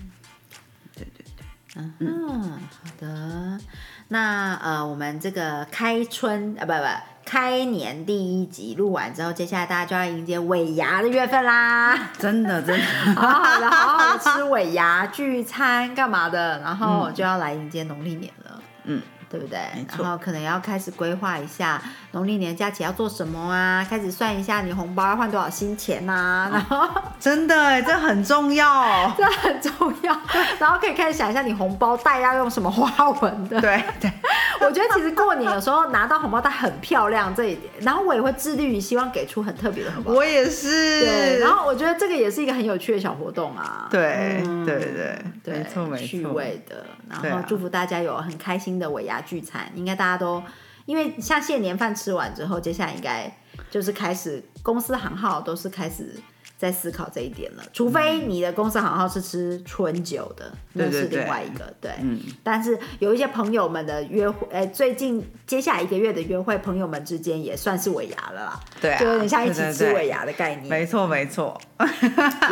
[0.95, 3.61] 对对对，嗯，好的。
[4.09, 6.79] 那呃，我们这个开春啊，不不，
[7.25, 11.99] 开年第一集录完之后，接下来大家就要迎接尾牙的月份啦。
[12.19, 12.85] 真的真的，
[13.21, 18.61] 好好的，好好的吃尾牙聚餐干嘛的，然后就要来迎接农历年了。
[18.85, 19.01] 嗯。
[19.35, 19.59] 对不对？
[19.99, 21.83] 然后可能要开始规划一下
[22.13, 26.49] 农历年假期要做什么啊，开始算一下你红包要换多少新钱呐。
[26.53, 30.17] 然后 真的，这很重要， 这很重要。
[30.61, 33.61] 然后可以开始想一下你红包袋要用什么花纹的。
[33.61, 34.09] 对对，
[34.65, 40.13] 我觉得其实过年有时候拿到红包袋很漂亮这一点，然后我也会致力于希望给出很特别的红包。
[40.13, 41.01] 我也是。
[41.01, 43.89] 对，然后我觉得这个也是一个很有趣的小活动啊。
[43.91, 46.85] 对对对对，没错没错，趣味的。
[47.09, 50.43] 然后祝福大家有很开心的尾牙聚餐，应该大家都
[50.87, 53.31] 因为像谢年饭吃完之后，接下来应该
[53.71, 56.21] 就是开始公司行号都是开始。
[56.57, 61.91] 在思考这一点了，除非你的公司行号是吃春酒的，那是另外一个对。
[62.01, 68.61] 嗯，但是有一些朋友们的约会，哎，最近接下来一个月的约会，朋友们之间也算是尾牙了啦。
[68.81, 70.69] 对，就有点像一起吃尾牙的概念。
[70.69, 71.61] 没错，没错，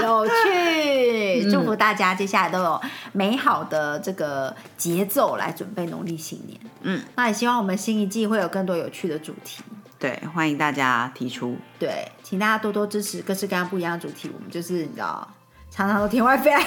[0.03, 1.49] 有趣。
[1.51, 2.81] 祝福大家接下来都有
[3.13, 6.59] 美好的这个节奏来准备农历新年。
[6.83, 9.63] 嗯，那也希望我们新一季会有更多有趣的主题。
[10.03, 11.57] 对，欢迎大家提出。
[11.79, 14.29] 对，请大家多多支持各式各样不一样的主题。
[14.35, 15.29] 我们就是你知道，
[15.71, 16.53] 常常都天外飞。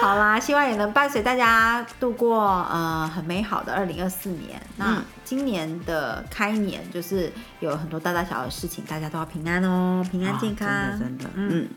[0.00, 2.40] 好啦，希望也能伴随大家度过
[2.72, 4.58] 呃很美好的二零二四年。
[4.76, 7.30] 那今年的开年就是
[7.60, 10.66] 有很多大大小小的事情，大家都要平安哦，平安健康，
[10.98, 11.30] 真的真的。
[11.34, 11.68] 嗯，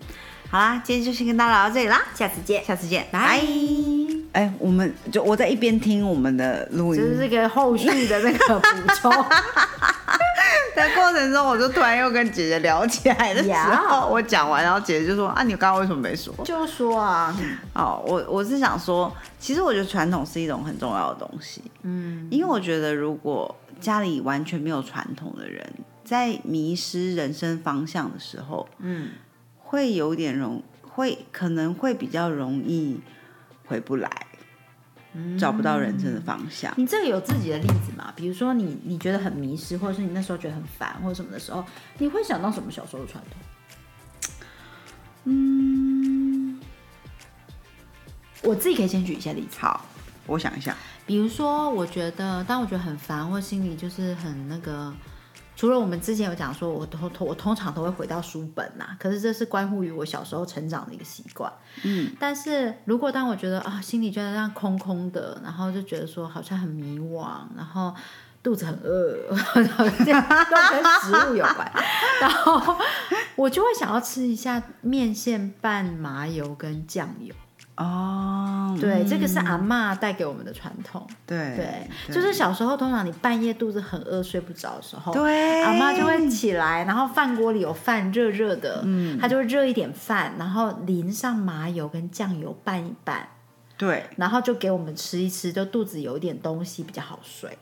[0.55, 3.41] 好啦，今天就先跟大家聊到这里啦，下次见，下次见，拜。
[4.31, 9.11] 哎，我们就我在一边听我们的录音，就是这个后续的那个补充。
[10.73, 17.37] 在过程中，我就突然又跟姐姐聊起来的时候，我讲完，然后姐姐就说：“啊，你刚刚为什么没说？”就说啊，
[17.73, 21.61] 哦，我我是想说，其实我觉得传统是一种很重要的东西。
[21.81, 25.69] 嗯，因为我觉得如果家里完全没有传统的人，
[26.05, 29.09] 在迷失人生方向的时候，嗯，
[29.65, 33.01] 会有点容，会可能会比较容易。
[33.67, 34.27] 回不来，
[35.39, 36.71] 找不到人生的方向。
[36.77, 38.13] 你这个有自己的例子吗？
[38.15, 41.65] 比如说你你觉得很迷失，或者是你那时候觉得很烦，或者什么的时候，
[41.97, 43.41] 你会想到什么小时候的传统？
[45.23, 46.59] 嗯，
[48.43, 49.57] 我自己可以先举一些例子。
[49.59, 49.83] 好，
[50.27, 50.77] 我想一下。
[51.07, 54.93] 比如说，我觉得当我觉得很烦，或心里就是很那个。
[55.55, 61.51] 除了我们之前有讲说，我通通我通常都会回到书本呐，可是这是关乎于我小时候成长的一个习惯。
[61.83, 67.95] 嗯，但是如果当我觉得啊，心里觉得让空空的，然后就觉得说好像很迷惘，然后
[68.43, 69.17] 肚子很饿，
[69.55, 71.71] 然后跟食物有关，
[72.19, 72.77] 然后
[73.35, 77.33] 我就会想要吃一下面线拌麻油跟酱油。
[77.77, 81.05] 哦，对，这个是阿妈带给我们的传统。
[81.25, 93.27] 对对，就是小时候，通常你半夜肚子很饿、睡不着的时候，对，阿妈就会起来，然后饭锅里有饭热热的，嗯，她就会热一点饭，然后淋上麻油跟酱油拌一拌，
[93.77, 97.57] 对，然后就给我们吃一吃，就肚子有一点东西比较好睡。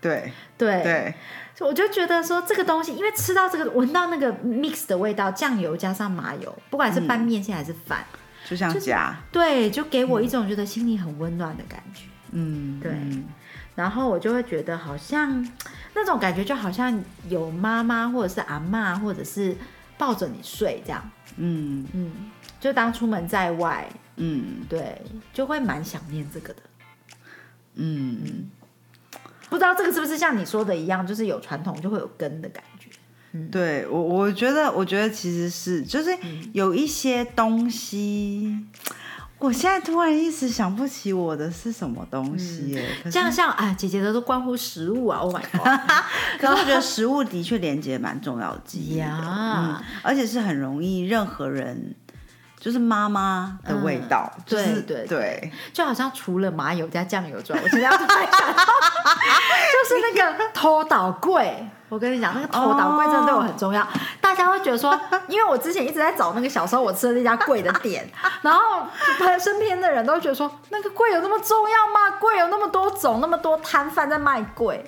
[0.00, 0.82] 对对。
[0.82, 1.14] 对，
[1.60, 8.04] 我就觉得说这个东西，因为吃到这个，闻到那个 mix 的味道，酱油加上麻油，不管是拌面线还是饭。
[8.48, 12.04] 就像家，对，就给我一种觉得心里很温暖的感觉。
[12.30, 12.92] 嗯，对。
[13.74, 15.46] 然后我就会觉得好像
[15.94, 19.54] 那种感觉，就好像有妈妈或者是阿妈，或者是
[19.96, 21.10] 抱着你睡这样。
[21.36, 22.10] 嗯嗯，
[22.58, 25.00] 就当出门在外，嗯，对，
[25.32, 26.62] 就会蛮想念这个的。
[27.74, 28.50] 嗯嗯，
[29.48, 32.77] 不知道这个是不是像你说的一样，就是有传统就会有根的感觉。
[33.50, 36.16] 对我，我觉得，我觉得其实是，就是
[36.52, 38.64] 有一些东西，
[39.38, 42.88] 我现在突然一时想不起我的是什么东西耶。
[43.10, 45.78] 这样像啊，姐姐的都关乎食物啊，Oh my god！
[46.40, 51.94] 可是我觉得食物的确连接蛮重要的记忆的，而且是很容易任何人。
[52.60, 61.64] 就是妈妈的味道，对对对，就好像除了麻油加酱油之外，我今天要突然想到， 就是那个 偷倒柜。
[61.88, 63.86] 我跟你讲，那个头倒柜真的对我很重要。
[64.20, 68.08] 大家会觉得说，因为我之前一直在找那个小时候我吃的那家贵的店，
[68.42, 68.86] 然后
[69.38, 72.16] 身边的人都觉得说，那个贵有那么重要吗？
[72.20, 74.84] 贵有那么多种，那么多摊贩在卖柜，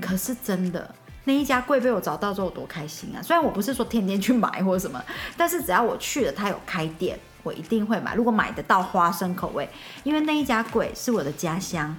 [0.00, 0.94] 可是真的。
[1.24, 3.22] 那一家贵被我找到之后，我多开心啊！
[3.22, 5.00] 虽然我不是说天天去买或者什么，
[5.36, 8.14] 但是只要我去了，他有开店，我一定会买。
[8.14, 9.68] 如果买得到花生口味，
[10.02, 11.94] 因为那一家贵是我的家乡，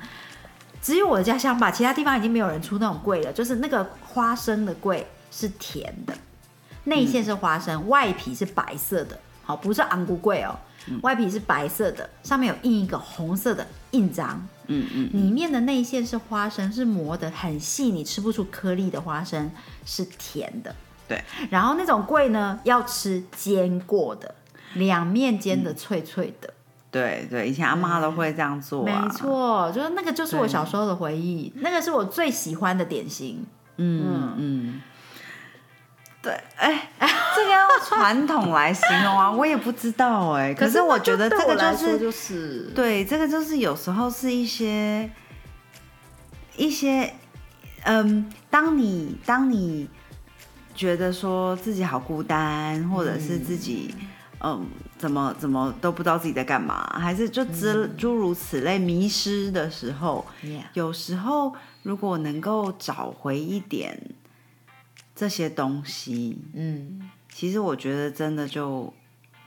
[0.82, 3.32] 只有我的家乡吧，其他地方已经没有人出那种贵了。
[3.32, 6.14] 就是那个花生的贵是甜的，
[6.86, 10.58] 内馅是花生，外皮是白色的，好，不是昂菇柜哦，
[11.04, 14.48] 外皮是白色的，上面有印一个红色的印章。
[14.68, 19.52] 嗯嗯，里面的内馅是花生，是磨得很细，你吃不出颗粒的花生，
[19.86, 20.74] 是甜的。
[21.08, 24.34] 对，然后那种桂呢，要吃煎过的，
[24.76, 26.54] 两面煎的脆脆的。
[26.92, 29.02] 对对，以前阿妈都会这样做、啊。
[29.02, 33.44] 没错，就是那个就是我小时候的回忆，那个是我最喜欢的点心。
[33.78, 34.82] 嗯嗯。
[36.24, 36.92] 对，哎，
[37.36, 40.54] 这个要传统来形容啊，我也不知道哎。
[40.54, 45.10] 可是我觉得这个就是就是对，这个就是有时候是一些
[46.56, 47.12] 一些，
[47.86, 49.89] 嗯，当你当你
[50.76, 53.96] 觉得说自己好孤单，或者是自己
[54.44, 54.64] 嗯
[55.02, 60.26] 怎么怎么都不知道自己在干嘛，还是就诸诸如此类迷失的时候，
[60.74, 63.99] 有时候如果能够找回一点。
[65.14, 68.91] 这些东西，嗯，其实我觉得真的就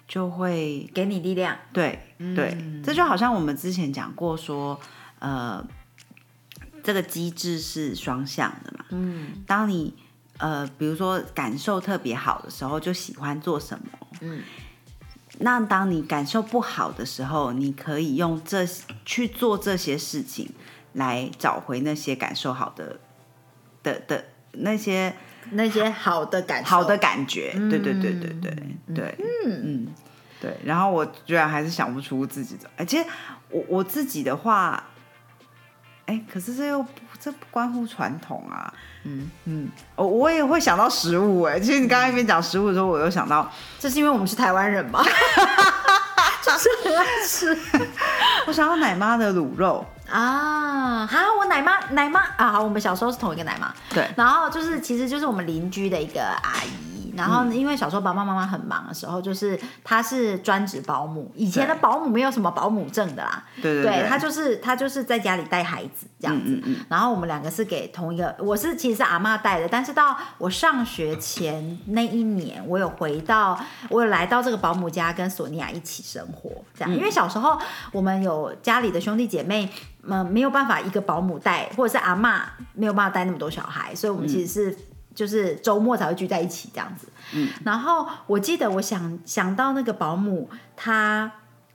[0.06, 1.56] 就会给你力量。
[1.72, 1.98] 对
[2.36, 4.78] 对，这就好像我们之前讲过说，
[5.18, 5.66] 呃，
[6.84, 8.84] 这个机制是双向的嘛。
[8.90, 9.92] 嗯，当你
[10.38, 13.84] 呃，比如说感受特别好的时候，就喜欢做什么。
[14.20, 14.42] 嗯，
[15.38, 18.66] 那当你感受不好的时候，你可以用这
[19.04, 20.50] 去做这些事情
[20.92, 22.98] 来找回那些感受好的
[23.82, 25.14] 的的那些。
[25.50, 28.56] 那些好的感好的感觉，对对对对对
[28.94, 29.14] 对，
[29.44, 29.86] 嗯嗯，
[30.40, 30.56] 对。
[30.64, 33.04] 然后我居然还是想不出自己的，而且
[33.50, 34.82] 我我自己的话，
[36.06, 36.84] 哎，可是这又
[37.18, 38.72] 这不关乎传统啊，
[39.04, 45.02] 嗯嗯，我我也会想到食物，哎，其实你刚刚一边讲食物的时候，我又想到，这是因为我们是台湾人嘛，
[46.44, 47.58] 就是很爱吃，
[48.46, 49.84] 我想到奶妈的卤肉。
[50.10, 56.93] 啊，哈，我奶妈奶妈啊，好，我们小时候是同一个奶妈，对，然后就是，其实就是我们邻居的一个阿姨。
[57.16, 61.30] 然后因为小时候爸爸妈妈很忙的时候，就是他是专职保姆。
[61.34, 66.62] 以前的保姆没有什么保姆证的啦，对对对，他就是他就是在家里带孩子这样子。
[66.88, 73.58] 然后我们两个是给同一个，我是其实是阿妈带的，但是到我上学前那一年，我有回到，
[73.88, 76.94] 我有来到这个保姆家跟索尼娅一起生活，这样。
[76.94, 77.58] 因为小时候
[77.92, 79.70] 我们有家里的兄弟姐妹，
[80.02, 82.42] 嗯，没有办法一个保姆带，或者是阿妈
[82.72, 84.78] 没有办法带那么多小孩，所以我们其实是。
[85.14, 91.30] 就是周末才会聚在一起这样子，嗯，然后我记得我想想到那个保姆，她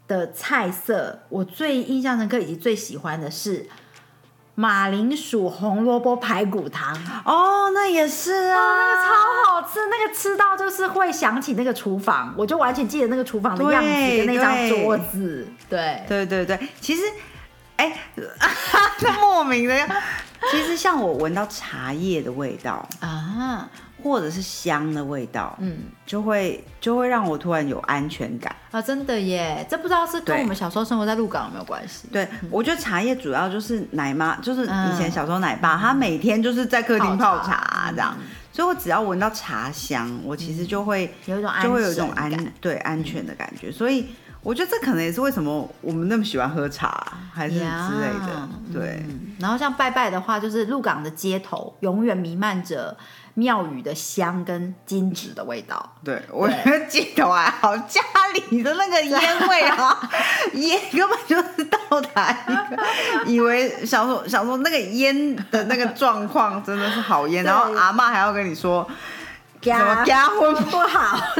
[0.07, 3.67] 的菜色，我最印象深刻以及最喜欢的是
[4.55, 6.93] 马铃薯红萝卜排骨汤。
[7.23, 15.47] 哦，那也是啊，那个超好吃，那个吃到就是会想起那个厨房，我就完全记得那个厨房的样子跟那张桌子。
[15.69, 16.03] 对。
[16.07, 17.03] 对对对，其实，
[17.79, 17.93] 哎，
[19.21, 19.87] 莫名的。
[20.51, 23.69] 其实像我闻到茶叶的味道啊，
[24.03, 28.53] 或者是香的味道，嗯，就会就会让我突然有安全感。
[28.71, 28.81] 啊！
[28.81, 32.07] 真的耶，这不知道是跟我们小时候生活在鹿港有没有关系？
[32.11, 38.15] 对，我觉得茶叶主要就是奶妈，就是以前小时候奶爸，他每天就是在客厅泡茶这样，
[38.51, 44.07] 所以我只要闻到茶香，我其实就会有一种就会有一种安对安全的感觉，所以。
[44.41, 48.49] 我觉得这可能也是为什么我们那么喜欢喝茶，还是之类的。
[48.73, 49.05] 对，
[49.39, 52.95] 然后像拜拜的话，就是鹿港的街头永远弥漫着
[53.33, 55.93] 庙宇的香跟金纸的味道。
[56.05, 58.01] 对，我觉得街头还好，家
[58.49, 60.09] 里的那个烟味啊，
[60.53, 62.45] 烟根本就是倒台，
[63.27, 68.89] 以为想说想说那个烟的那个状况真的是好烟， 然后阿妈还要跟你说。
[69.61, 71.19] 加加婚不好，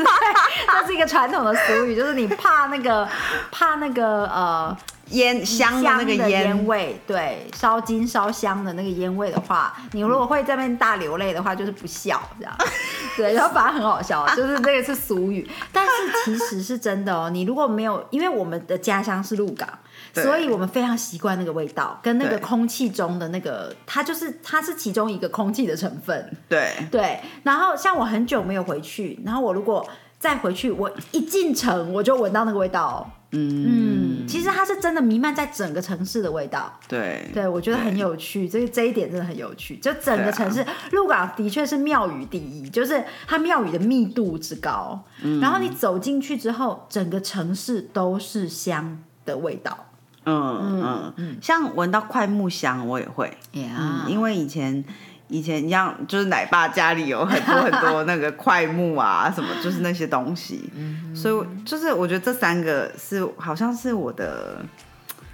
[0.82, 3.08] 这是一个传统的俗语，就是你怕那个
[3.52, 4.78] 怕那个呃
[5.12, 12.54] 烟香的那个烟味，对，烧金烧香的那个烟味的话，你如果会在那边大流泪的话，就是不孝这样。
[13.18, 15.92] 对，然后反而很好笑，就是这个是俗语，但是
[16.24, 17.30] 其实是真的哦。
[17.30, 19.68] 你如果没有，因为我们的家乡是鹿港。
[20.14, 26.38] 所以我们非常习惯那个味道，跟那个空气中的那个，它就是它是其中一个空气的成分。
[26.48, 27.20] 对对。
[27.44, 29.88] 然后像我很久没有回去，然后我如果
[30.18, 33.06] 再回去，我一进城我就闻到那个味道。
[33.08, 34.28] 嗯嗯。
[34.28, 36.72] 其实它是真的弥漫在整个城市的味道。
[36.88, 39.78] 对对，我觉得很有趣，这个这一点真的很有趣。
[39.78, 45.04] 就整个城市，鹿港的确是庙宇第一，就是它庙宇的密度之高。
[45.24, 45.40] 嗯。
[45.40, 49.86] 然后你走进去之后，整个城市都是香的味道。
[50.26, 54.84] 嗯嗯嗯，像闻到快木香，我也会，嗯，因为以前
[55.30, 60.70] 以前一样，就是奶爸家里有很多很多那个块木啊，什么就是那些东西，
[61.16, 64.58] 所以就是我觉得这三个是好像是我的，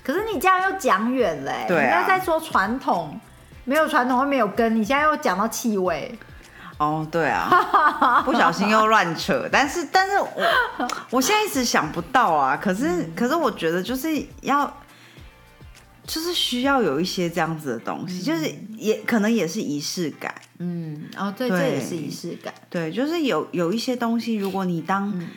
[0.04, 1.82] 可是你这样又讲远嘞、对啊。
[1.82, 3.20] 人家在说传统，
[3.64, 6.14] 没有传统会没有根，你现在又讲到气味，
[6.78, 10.30] 哦，对啊， 不小心又乱扯，但是但是我
[11.10, 14.10] 我现在一直想不到啊，可是、可是我觉得就是
[14.42, 14.72] 要。
[16.08, 21.60] 就是需要有一些这样子的东西，就是也可能也是仪式感，嗯，哦，对，对。
[21.60, 25.28] 这也是仪式感，对，就是有有一些东西，如果你当，嗯。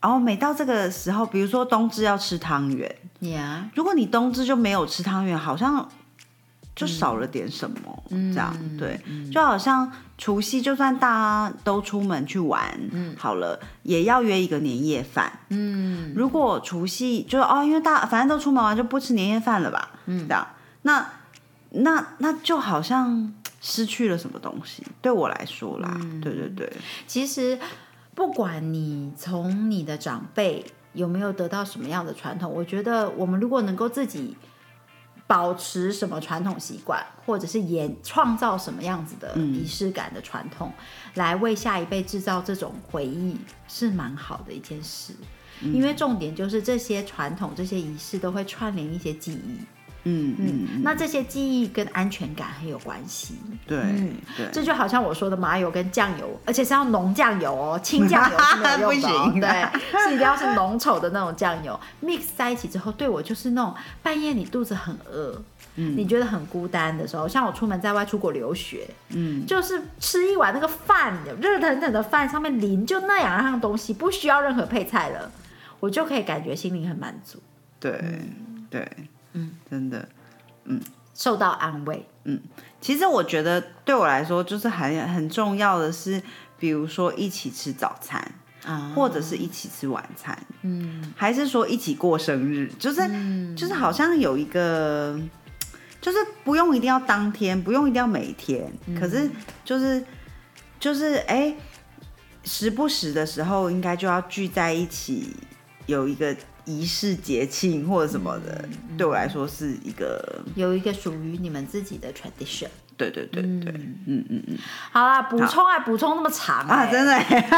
[0.00, 5.88] 然后每到这个时候，比如说冬至要吃汤圆，呀、如果你冬至就没有吃汤圆，好像
[6.78, 9.00] 就少了点什么，嗯这样对，
[9.32, 12.62] 就好像除夕，就算大家都出门去玩，
[12.92, 13.16] 嗯。
[13.18, 15.40] 好了，也要约一个年夜饭。
[15.48, 20.46] 嗯，如果除夕就哦，因为大反正都出门玩，就不吃年夜饭了吧，嗯，这样，
[20.82, 21.04] 那
[21.70, 26.20] 那那就好像失去了什么东西，对我来说啦，嗯。
[26.20, 26.72] 对对对，
[27.08, 27.58] 其实
[28.14, 34.36] 不管你从你的长辈有没有得到什么样的传统，我觉得我们如果能够自己
[35.28, 40.72] 保持什么传统习惯，或者是演创造什么样子的仪式感的传统，
[41.14, 43.36] 来为下一辈制造这种回忆，
[43.68, 45.12] 是蛮好的一件事。
[45.60, 49.58] 因为重点就是这些传统、这些仪式都会串联一些记忆，
[50.08, 53.34] 嗯嗯，那这些记忆跟安全感很有关系。
[53.66, 65.42] 对嗯对，这就好像我说的麻油跟酱油，而且是要浓酱油哦， 清酱油是没有用的、哦不，行对，是一定要是浓稠的那种酱油，mix 在一起之后，对我就是那种半夜你肚子很饿，
[65.76, 65.96] 嗯。
[65.96, 69.44] 你觉得很孤单的时候，像我出门在外出国留学，嗯。
[69.46, 75.30] 就是吃一碗那个饭，热腾腾的饭上面淋就那两样东西，不需要任何配菜了，
[75.80, 77.38] 我就可以感觉心灵很满足，
[77.78, 77.92] 对
[78.70, 78.90] 对，
[79.32, 80.08] 嗯，真的。
[80.64, 80.80] 嗯
[81.14, 82.06] 受到安慰。
[82.24, 82.40] 嗯
[82.80, 86.22] 其实我觉得对我来说，就是很很重要的是，
[86.58, 88.22] 比如说一起吃早餐，
[88.64, 93.00] 啊或者是一起吃晚餐，嗯还是说一起过生日，就是、
[93.56, 95.18] 就是好像有一个，
[96.00, 99.28] 就是不用一定要当天，不用一定要每天，可是
[99.64, 100.04] 就是
[100.78, 101.52] 就是哎、
[102.44, 105.34] 时不时的时候，应该就要聚在一起，
[105.86, 106.36] 有一个
[106.68, 112.68] 仪式节庆或者什么的，对我来说是一个，有一个属于你们自己的 tradition。
[112.98, 113.72] 对对对对，
[114.06, 114.58] 嗯嗯嗯。
[114.92, 117.48] 好啦，补充啊补充那么长、啊，欸真的耶，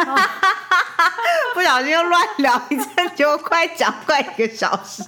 [1.54, 5.02] 不小心又乱聊一阵，就快讲快一个小时。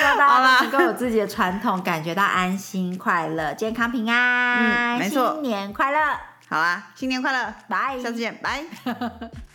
[0.00, 4.96] 让大家都能够有自己的传统，感觉到安心、快乐、健康、平安。
[4.96, 5.98] 嗯没错新年快乐，
[6.48, 8.00] 好啊，新年快乐，拜。
[8.00, 8.64] 下次见，拜。